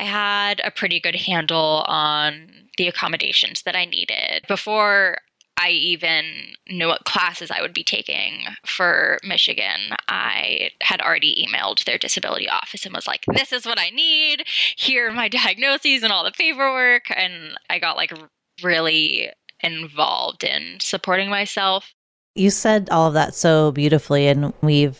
I 0.00 0.04
had 0.04 0.62
a 0.64 0.70
pretty 0.70 0.98
good 0.98 1.14
handle 1.14 1.84
on 1.86 2.48
the 2.78 2.88
accommodations 2.88 3.62
that 3.64 3.76
I 3.76 3.84
needed. 3.84 4.46
Before 4.48 5.18
I 5.58 5.68
even 5.68 6.24
knew 6.70 6.86
what 6.86 7.04
classes 7.04 7.50
I 7.50 7.60
would 7.60 7.74
be 7.74 7.84
taking 7.84 8.44
for 8.64 9.18
Michigan, 9.22 9.94
I 10.08 10.70
had 10.80 11.02
already 11.02 11.46
emailed 11.46 11.84
their 11.84 11.98
disability 11.98 12.48
office 12.48 12.86
and 12.86 12.94
was 12.94 13.06
like, 13.06 13.26
this 13.34 13.52
is 13.52 13.66
what 13.66 13.78
I 13.78 13.90
need. 13.90 14.44
Here 14.74 15.08
are 15.08 15.12
my 15.12 15.28
diagnoses 15.28 16.02
and 16.02 16.10
all 16.10 16.24
the 16.24 16.32
paperwork. 16.32 17.04
And 17.14 17.58
I 17.68 17.78
got 17.78 17.98
like 17.98 18.14
really 18.62 19.28
involved 19.62 20.44
in 20.44 20.78
supporting 20.80 21.28
myself. 21.28 21.92
You 22.34 22.48
said 22.48 22.88
all 22.88 23.08
of 23.08 23.14
that 23.14 23.34
so 23.34 23.70
beautifully, 23.70 24.28
and 24.28 24.54
we've 24.62 24.98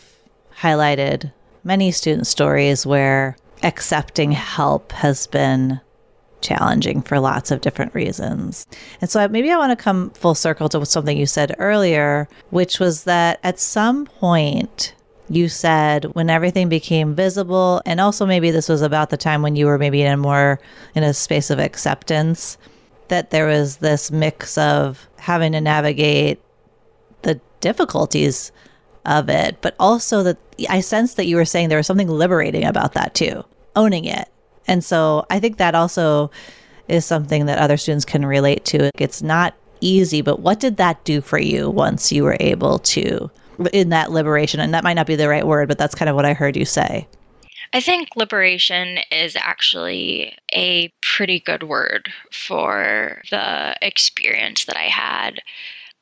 highlighted 0.59 1.33
many 1.63 1.89
student 1.89 2.27
stories 2.27 2.85
where 2.85 3.35
accepting 3.63 4.31
help 4.31 4.91
has 4.91 5.27
been 5.27 5.79
challenging 6.41 7.01
for 7.01 7.19
lots 7.19 7.51
of 7.51 7.61
different 7.61 7.93
reasons. 7.93 8.65
And 8.99 9.09
so 9.09 9.27
maybe 9.27 9.51
I 9.51 9.57
want 9.57 9.77
to 9.77 9.81
come 9.81 10.09
full 10.11 10.35
circle 10.35 10.69
to 10.69 10.85
something 10.85 11.17
you 11.17 11.27
said 11.27 11.55
earlier, 11.59 12.27
which 12.49 12.79
was 12.79 13.03
that 13.03 13.39
at 13.43 13.59
some 13.59 14.05
point 14.05 14.95
you 15.29 15.47
said 15.47 16.05
when 16.13 16.29
everything 16.29 16.67
became 16.67 17.15
visible, 17.15 17.81
and 17.85 18.01
also 18.01 18.25
maybe 18.25 18.51
this 18.51 18.67
was 18.67 18.81
about 18.81 19.11
the 19.11 19.17
time 19.17 19.41
when 19.41 19.55
you 19.55 19.65
were 19.65 19.77
maybe 19.77 20.01
in 20.01 20.11
a 20.11 20.17
more 20.17 20.59
in 20.93 21.03
a 21.03 21.13
space 21.13 21.49
of 21.49 21.59
acceptance, 21.59 22.57
that 23.07 23.29
there 23.29 23.47
was 23.47 23.77
this 23.77 24.11
mix 24.11 24.57
of 24.57 25.07
having 25.17 25.53
to 25.53 25.61
navigate 25.61 26.41
the 27.21 27.39
difficulties 27.61 28.51
of 29.05 29.29
it, 29.29 29.57
but 29.61 29.75
also 29.79 30.23
that 30.23 30.37
I 30.69 30.79
sensed 30.81 31.17
that 31.17 31.25
you 31.25 31.35
were 31.35 31.45
saying 31.45 31.69
there 31.69 31.77
was 31.77 31.87
something 31.87 32.07
liberating 32.07 32.65
about 32.65 32.93
that 32.93 33.13
too, 33.13 33.43
owning 33.75 34.05
it. 34.05 34.29
And 34.67 34.83
so 34.83 35.25
I 35.29 35.39
think 35.39 35.57
that 35.57 35.75
also 35.75 36.31
is 36.87 37.05
something 37.05 37.45
that 37.45 37.57
other 37.57 37.77
students 37.77 38.05
can 38.05 38.25
relate 38.25 38.65
to. 38.65 38.91
It's 38.95 39.21
not 39.21 39.55
easy, 39.79 40.21
but 40.21 40.39
what 40.39 40.59
did 40.59 40.77
that 40.77 41.03
do 41.03 41.21
for 41.21 41.39
you 41.39 41.69
once 41.69 42.11
you 42.11 42.23
were 42.23 42.37
able 42.39 42.79
to 42.79 43.31
in 43.73 43.89
that 43.89 44.11
liberation? 44.11 44.59
And 44.59 44.73
that 44.73 44.83
might 44.83 44.93
not 44.93 45.07
be 45.07 45.15
the 45.15 45.29
right 45.29 45.47
word, 45.47 45.67
but 45.67 45.77
that's 45.77 45.95
kind 45.95 46.09
of 46.09 46.15
what 46.15 46.25
I 46.25 46.33
heard 46.33 46.55
you 46.55 46.65
say. 46.65 47.07
I 47.73 47.79
think 47.79 48.09
liberation 48.15 48.99
is 49.11 49.37
actually 49.37 50.35
a 50.53 50.93
pretty 51.01 51.39
good 51.39 51.63
word 51.63 52.09
for 52.31 53.21
the 53.31 53.75
experience 53.81 54.65
that 54.65 54.77
I 54.77 54.89
had. 54.89 55.39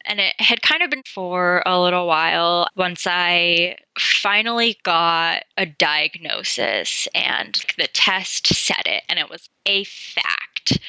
And 0.10 0.20
it 0.20 0.42
had 0.42 0.64
kind 0.64 0.82
of 0.82 0.90
been 0.90 1.04
for 1.06 1.62
a 1.68 1.80
little 1.80 2.08
while 2.08 2.68
once 2.76 3.06
I 3.08 3.78
finally 4.00 4.80
got 4.82 5.44
a 5.56 5.68
diagnosis 5.68 7.08
and 7.14 7.64
the 7.78 7.88
test 7.94 8.48
said 8.48 8.82
it 8.88 9.04
and 9.08 9.20
it 9.20 9.30
was 9.30 9.50
a 9.68 9.84
fact. 9.84 10.80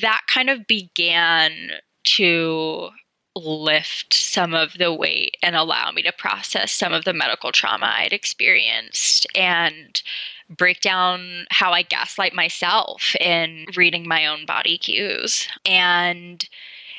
That 0.00 0.22
kind 0.26 0.50
of 0.50 0.66
began 0.66 1.74
to 2.04 2.88
lift 3.36 4.14
some 4.14 4.52
of 4.52 4.72
the 4.78 4.92
weight 4.92 5.36
and 5.42 5.54
allow 5.54 5.92
me 5.92 6.02
to 6.02 6.12
process 6.12 6.72
some 6.72 6.92
of 6.92 7.04
the 7.04 7.12
medical 7.12 7.52
trauma 7.52 7.86
I'd 7.86 8.12
experienced 8.12 9.28
and 9.36 10.02
break 10.48 10.80
down 10.80 11.46
how 11.50 11.72
I 11.72 11.82
gaslight 11.82 12.34
myself 12.34 13.14
in 13.20 13.66
reading 13.76 14.08
my 14.08 14.26
own 14.26 14.44
body 14.44 14.78
cues. 14.78 15.46
And 15.64 16.48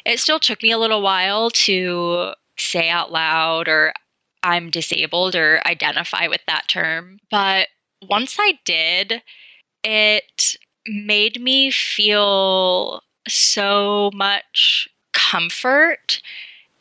it 0.08 0.20
still 0.20 0.40
took 0.40 0.64
me 0.64 0.72
a 0.72 0.78
little 0.78 1.02
while 1.02 1.50
to 1.52 2.32
say 2.58 2.90
out 2.90 3.12
loud 3.12 3.68
or 3.68 3.94
I'm 4.42 4.72
disabled 4.72 5.36
or 5.36 5.60
identify 5.68 6.28
with 6.28 6.42
that 6.48 6.70
term. 6.70 7.20
But 7.30 7.68
once 8.08 8.38
I 8.40 8.58
did, 8.64 9.22
it 9.84 10.56
made 10.88 11.42
me 11.42 11.70
feel 11.72 13.02
so 13.28 14.10
much 14.14 14.88
comfort 15.14 16.22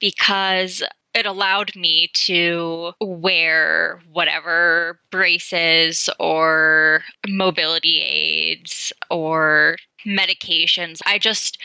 because 0.01 0.85
it 1.13 1.27
allowed 1.27 1.75
me 1.75 2.11
to 2.13 2.93
wear 3.01 4.01
whatever 4.13 5.01
braces 5.11 6.09
or 6.21 7.03
mobility 7.27 8.03
aids 8.03 8.93
or 9.11 9.79
medications. 10.07 11.01
I 11.05 11.19
just 11.19 11.59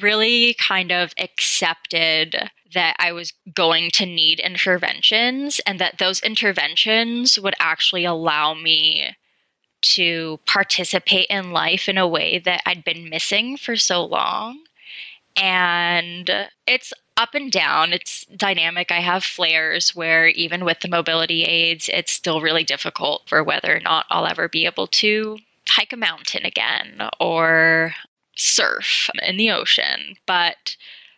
really 0.00 0.54
kind 0.54 0.90
of 0.90 1.12
accepted 1.18 2.50
that 2.74 2.96
I 2.98 3.12
was 3.12 3.32
going 3.54 3.90
to 3.92 4.06
need 4.06 4.40
interventions 4.40 5.60
and 5.66 5.78
that 5.78 5.98
those 5.98 6.20
interventions 6.22 7.38
would 7.38 7.54
actually 7.60 8.04
allow 8.04 8.54
me 8.54 9.16
to 9.82 10.40
participate 10.46 11.26
in 11.28 11.52
life 11.52 11.88
in 11.88 11.98
a 11.98 12.08
way 12.08 12.38
that 12.40 12.62
I'd 12.66 12.84
been 12.84 13.08
missing 13.08 13.56
for 13.56 13.76
so 13.76 14.04
long. 14.04 14.60
And 15.36 16.30
it's 16.66 16.92
up 17.16 17.34
and 17.34 17.50
down. 17.52 17.92
It's 17.92 18.24
dynamic. 18.36 18.90
I 18.90 19.00
have 19.00 19.24
flares 19.24 19.94
where, 19.94 20.28
even 20.28 20.64
with 20.64 20.80
the 20.80 20.88
mobility 20.88 21.44
aids, 21.44 21.90
it's 21.92 22.12
still 22.12 22.40
really 22.40 22.64
difficult 22.64 23.28
for 23.28 23.44
whether 23.44 23.76
or 23.76 23.80
not 23.80 24.06
I'll 24.10 24.26
ever 24.26 24.48
be 24.48 24.66
able 24.66 24.86
to 24.88 25.38
hike 25.68 25.92
a 25.92 25.96
mountain 25.96 26.44
again 26.44 27.08
or 27.20 27.94
surf 28.36 29.10
in 29.22 29.36
the 29.36 29.50
ocean. 29.50 30.16
But 30.26 30.76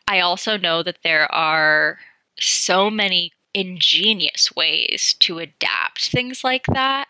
I 0.09 0.21
also 0.21 0.57
know 0.57 0.83
that 0.83 0.99
there 1.03 1.33
are 1.33 1.99
so 2.39 2.91
many 2.91 3.33
ingenious 3.55 4.55
ways 4.55 5.15
to 5.21 5.39
adapt 5.39 6.11
things 6.11 6.45
like 6.45 6.67
that 6.67 7.09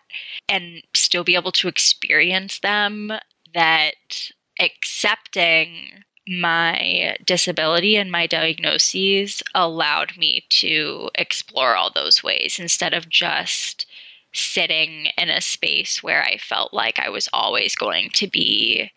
and 0.48 0.82
still 0.94 1.24
be 1.24 1.34
able 1.34 1.50
to 1.50 1.66
experience 1.66 2.60
them 2.60 3.10
that 3.52 4.30
accepting 4.60 6.04
my 6.28 7.16
disability 7.24 7.96
and 7.96 8.10
my 8.10 8.26
diagnoses 8.26 9.42
allowed 9.54 10.16
me 10.16 10.44
to 10.48 11.10
explore 11.16 11.76
all 11.76 11.90
those 11.90 12.22
ways 12.22 12.58
instead 12.58 12.94
of 12.94 13.08
just 13.08 13.86
sitting 14.32 15.08
in 15.16 15.30
a 15.30 15.40
space 15.40 16.02
where 16.02 16.22
I 16.22 16.36
felt 16.36 16.74
like 16.74 16.98
I 16.98 17.08
was 17.08 17.28
always 17.32 17.74
going 17.74 18.10
to 18.10 18.28
be 18.28 18.90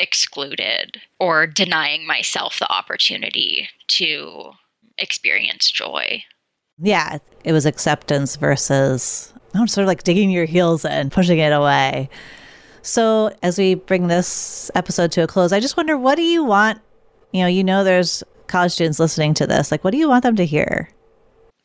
excluded 0.00 1.00
or 1.20 1.46
denying 1.46 2.06
myself 2.06 2.58
the 2.58 2.72
opportunity 2.72 3.68
to 3.88 4.52
experience 4.98 5.70
joy. 5.70 6.22
Yeah, 6.78 7.18
it 7.44 7.52
was 7.52 7.66
acceptance 7.66 8.36
versus 8.36 9.32
I'm 9.54 9.68
sort 9.68 9.84
of 9.84 9.88
like 9.88 10.02
digging 10.02 10.30
your 10.30 10.46
heels 10.46 10.84
in, 10.84 11.10
pushing 11.10 11.38
it 11.38 11.52
away. 11.52 12.08
So, 12.82 13.34
as 13.42 13.58
we 13.58 13.74
bring 13.74 14.08
this 14.08 14.70
episode 14.74 15.12
to 15.12 15.22
a 15.22 15.26
close, 15.26 15.52
I 15.52 15.60
just 15.60 15.76
wonder 15.76 15.98
what 15.98 16.16
do 16.16 16.22
you 16.22 16.42
want? 16.42 16.80
You 17.32 17.42
know, 17.42 17.48
you 17.48 17.62
know, 17.62 17.84
there's 17.84 18.24
college 18.46 18.72
students 18.72 18.98
listening 18.98 19.34
to 19.34 19.46
this. 19.46 19.70
Like, 19.70 19.84
what 19.84 19.90
do 19.90 19.98
you 19.98 20.08
want 20.08 20.22
them 20.22 20.36
to 20.36 20.46
hear? 20.46 20.88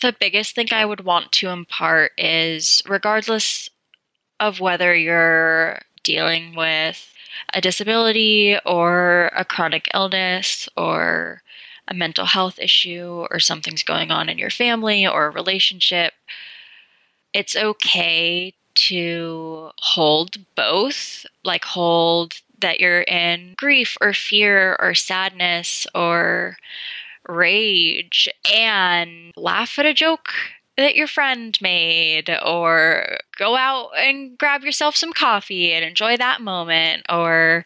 The 0.02 0.16
biggest 0.20 0.56
thing 0.56 0.68
I 0.72 0.86
would 0.86 1.06
want 1.06 1.32
to 1.34 1.50
impart 1.50 2.12
is 2.18 2.84
regardless 2.88 3.70
of 4.42 4.60
whether 4.60 4.94
you're 4.94 5.80
dealing 6.04 6.56
with 6.56 7.15
a 7.54 7.62
disability 7.62 8.58
or 8.66 9.32
a 9.36 9.46
chronic 9.46 9.88
illness 9.94 10.68
or 10.76 11.42
a 11.88 11.94
mental 11.94 12.26
health 12.26 12.60
issue 12.60 13.26
or 13.30 13.40
something's 13.40 13.84
going 13.84 14.12
on 14.12 14.30
in 14.30 14.38
your 14.38 14.50
family 14.50 15.06
or 15.06 15.28
a 15.28 15.32
relationship, 15.32 16.14
it's 17.34 17.56
okay 17.56 18.54
to 18.76 19.72
hold 19.78 20.38
both, 20.56 21.26
like 21.44 21.64
hold 21.64 22.36
that 22.60 22.80
you're 22.80 23.02
in 23.02 23.54
grief 23.58 23.98
or 24.02 24.14
fear 24.14 24.76
or 24.80 24.94
sadness 24.94 25.86
or 25.94 26.58
rage 27.28 28.30
and 28.54 29.34
laugh 29.36 29.80
at 29.80 29.86
a 29.86 29.94
joke 29.94 30.30
that 30.78 30.96
your 30.96 31.08
friend 31.08 31.58
made 31.62 32.30
or 32.46 33.18
go 33.38 33.56
out 33.56 33.92
and 33.98 34.38
grab 34.38 34.64
yourself 34.64 34.96
some 34.96 35.14
coffee 35.14 35.72
and 35.72 35.86
enjoy 35.86 36.18
that 36.18 36.42
moment 36.42 37.04
or 37.10 37.64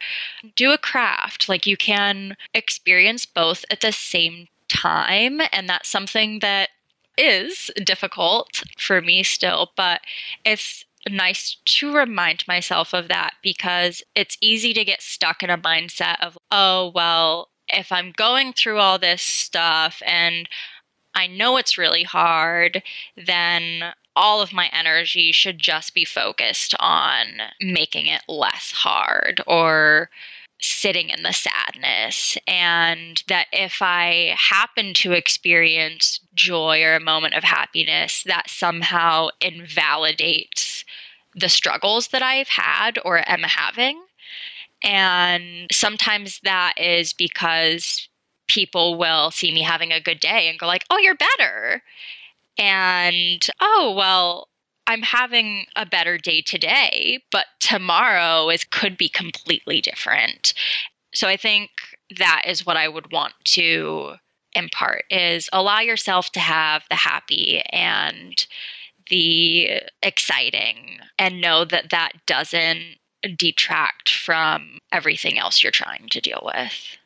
do 0.56 0.72
a 0.72 0.78
craft. 0.78 1.50
Like 1.50 1.66
you 1.66 1.78
can 1.78 2.36
experience 2.54 3.26
both 3.26 3.66
at 3.72 3.82
the 3.82 3.92
same 3.92 4.48
time 4.68 5.42
and 5.52 5.68
that's 5.68 5.90
something 5.90 6.40
that 6.40 6.70
is 7.18 7.70
difficult 7.84 8.64
for 8.78 9.02
me 9.02 9.24
still 9.24 9.72
but 9.76 10.00
it's 10.46 10.86
nice 11.08 11.58
to 11.66 11.94
remind 11.94 12.48
myself 12.48 12.94
of 12.94 13.08
that 13.08 13.34
because 13.42 14.04
it's 14.16 14.38
easy 14.42 14.74
to 14.74 14.84
get 14.84 15.02
stuck 15.02 15.44
in 15.44 15.50
a 15.50 15.58
mindset 15.58 16.20
of, 16.22 16.38
oh, 16.52 16.92
well, 16.94 17.50
if 17.68 17.92
I'm 17.92 18.12
going 18.16 18.54
through 18.54 18.80
all 18.80 18.98
this 18.98 19.22
stuff 19.22 20.02
and 20.06 20.50
I 21.16 21.28
know 21.28 21.58
it's 21.58 21.78
really 21.78 22.04
hard, 22.04 22.84
then 23.18 23.94
all 24.16 24.42
of 24.42 24.54
my 24.54 24.70
energy 24.74 25.32
should 25.32 25.60
just 25.60 25.94
be 25.94 26.06
focused 26.06 26.76
on 26.80 27.26
making 27.62 28.08
it 28.08 28.22
less 28.28 28.72
hard 28.72 29.42
or 29.48 30.10
sitting 30.62 31.10
in 31.10 31.24
the 31.24 31.32
sadness. 31.32 32.38
And 32.48 33.24
that 33.28 33.48
if 33.54 33.82
I 33.82 34.36
happen 34.38 34.94
to 34.96 35.14
experience 35.14 36.20
joy 36.34 36.84
or 36.84 36.96
a 36.96 37.00
moment 37.00 37.34
of 37.34 37.44
happiness, 37.44 38.24
that 38.24 38.50
somehow 38.50 39.30
invalidates 39.40 40.84
the 41.36 41.50
struggles 41.50 42.10
that 42.10 42.22
I've 42.22 42.50
had 42.50 43.00
or 43.06 43.24
am 43.30 43.44
having. 43.44 44.02
And 44.84 45.68
sometimes 45.72 46.40
that 46.44 46.74
is 46.78 47.14
because 47.14 48.10
people 48.50 48.98
will 48.98 49.32
see 49.32 49.52
me 49.54 49.62
having 49.64 49.94
a 49.94 50.02
good 50.02 50.20
day 50.20 50.50
and 50.50 50.60
go 50.60 50.68
like, 50.68 50.86
"Oh, 50.90 51.00
you're 51.00 51.16
better." 51.16 51.84
And, 52.58 53.46
"Oh, 53.62 53.94
well, 53.98 54.50
I'm 54.88 55.04
having 55.04 55.68
a 55.76 55.86
better 55.86 56.18
day 56.18 56.42
today, 56.42 57.20
but 57.32 57.48
tomorrow 57.62 58.50
is 58.50 58.64
could 58.66 58.98
be 58.98 59.10
completely 59.10 59.82
different." 59.82 60.54
So 61.14 61.28
I 61.30 61.38
think 61.38 61.72
that 62.18 62.44
is 62.48 62.66
what 62.66 62.78
I 62.78 62.88
would 62.88 63.12
want 63.12 63.34
to 63.46 64.18
impart 64.54 65.06
is 65.10 65.50
allow 65.54 65.80
yourself 65.80 66.32
to 66.34 66.40
have 66.40 66.86
the 66.90 66.96
happy 66.96 67.62
and 67.72 68.46
the 69.10 69.82
exciting 70.04 71.00
and 71.18 71.42
know 71.42 71.66
that 71.66 71.90
that 71.92 72.14
doesn't 72.28 72.98
detract 73.38 74.10
from 74.10 74.80
everything 74.92 75.40
else 75.40 75.64
you're 75.64 75.72
trying 75.72 76.10
to 76.10 76.22
deal 76.22 76.42
with. 76.46 76.99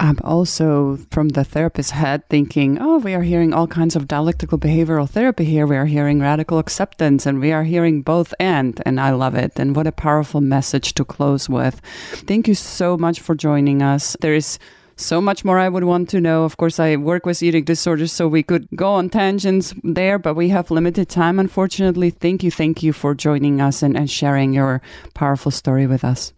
I'm 0.00 0.18
also 0.22 0.98
from 1.10 1.30
the 1.30 1.42
therapist's 1.42 1.90
head 1.90 2.28
thinking, 2.28 2.78
oh, 2.80 2.98
we 2.98 3.14
are 3.14 3.22
hearing 3.22 3.52
all 3.52 3.66
kinds 3.66 3.96
of 3.96 4.06
dialectical 4.06 4.56
behavioral 4.56 5.10
therapy 5.10 5.44
here. 5.44 5.66
We 5.66 5.76
are 5.76 5.86
hearing 5.86 6.20
radical 6.20 6.58
acceptance 6.58 7.26
and 7.26 7.40
we 7.40 7.50
are 7.50 7.64
hearing 7.64 8.02
both 8.02 8.32
and. 8.38 8.80
And 8.86 9.00
I 9.00 9.10
love 9.10 9.34
it. 9.34 9.58
And 9.58 9.74
what 9.74 9.88
a 9.88 9.92
powerful 9.92 10.40
message 10.40 10.94
to 10.94 11.04
close 11.04 11.48
with. 11.48 11.80
Thank 12.12 12.46
you 12.46 12.54
so 12.54 12.96
much 12.96 13.18
for 13.20 13.34
joining 13.34 13.82
us. 13.82 14.16
There 14.20 14.34
is 14.34 14.60
so 14.94 15.20
much 15.20 15.44
more 15.44 15.58
I 15.58 15.68
would 15.68 15.84
want 15.84 16.08
to 16.10 16.20
know. 16.20 16.44
Of 16.44 16.56
course, 16.56 16.78
I 16.78 16.96
work 16.96 17.26
with 17.26 17.42
eating 17.42 17.64
disorders, 17.64 18.12
so 18.12 18.28
we 18.28 18.42
could 18.42 18.68
go 18.74 18.92
on 18.92 19.10
tangents 19.10 19.74
there, 19.82 20.18
but 20.18 20.34
we 20.34 20.48
have 20.50 20.70
limited 20.70 21.08
time, 21.08 21.38
unfortunately. 21.38 22.10
Thank 22.10 22.42
you. 22.42 22.50
Thank 22.50 22.82
you 22.82 22.92
for 22.92 23.14
joining 23.14 23.60
us 23.60 23.82
and, 23.82 23.96
and 23.96 24.10
sharing 24.10 24.52
your 24.52 24.82
powerful 25.14 25.52
story 25.52 25.86
with 25.86 26.04
us. 26.04 26.32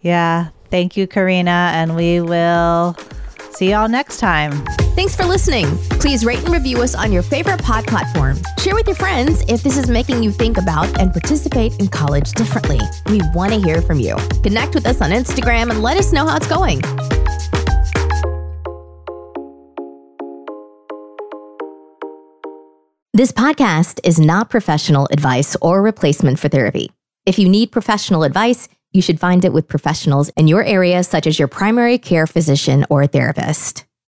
Yeah. 0.00 0.50
Thank 0.70 0.96
you, 0.96 1.06
Karina. 1.06 1.70
And 1.74 1.96
we 1.96 2.20
will 2.20 2.96
see 3.52 3.70
y'all 3.70 3.88
next 3.88 4.18
time. 4.18 4.52
Thanks 4.96 5.14
for 5.14 5.24
listening. 5.24 5.66
Please 6.00 6.24
rate 6.24 6.38
and 6.40 6.50
review 6.50 6.82
us 6.82 6.94
on 6.94 7.12
your 7.12 7.22
favorite 7.22 7.62
pod 7.62 7.86
platform. 7.86 8.38
Share 8.58 8.74
with 8.74 8.86
your 8.86 8.96
friends 8.96 9.42
if 9.48 9.62
this 9.62 9.76
is 9.76 9.88
making 9.88 10.22
you 10.22 10.30
think 10.30 10.58
about 10.58 10.98
and 10.98 11.12
participate 11.12 11.78
in 11.78 11.88
college 11.88 12.32
differently. 12.32 12.80
We 13.06 13.20
want 13.34 13.52
to 13.52 13.60
hear 13.60 13.82
from 13.82 14.00
you. 14.00 14.16
Connect 14.42 14.74
with 14.74 14.86
us 14.86 15.00
on 15.00 15.10
Instagram 15.10 15.70
and 15.70 15.82
let 15.82 15.96
us 15.96 16.12
know 16.12 16.26
how 16.26 16.36
it's 16.36 16.48
going. 16.48 16.80
This 23.12 23.32
podcast 23.32 24.00
is 24.04 24.20
not 24.20 24.50
professional 24.50 25.08
advice 25.10 25.56
or 25.62 25.80
replacement 25.80 26.38
for 26.38 26.48
therapy. 26.50 26.92
If 27.24 27.38
you 27.38 27.48
need 27.48 27.72
professional 27.72 28.24
advice, 28.24 28.68
you 28.96 29.02
should 29.02 29.20
find 29.20 29.44
it 29.44 29.52
with 29.52 29.68
professionals 29.68 30.30
in 30.30 30.48
your 30.48 30.64
area, 30.64 31.04
such 31.04 31.28
as 31.28 31.38
your 31.38 31.48
primary 31.48 31.98
care 31.98 32.26
physician 32.26 32.84
or 32.90 33.06
therapist. 33.06 33.85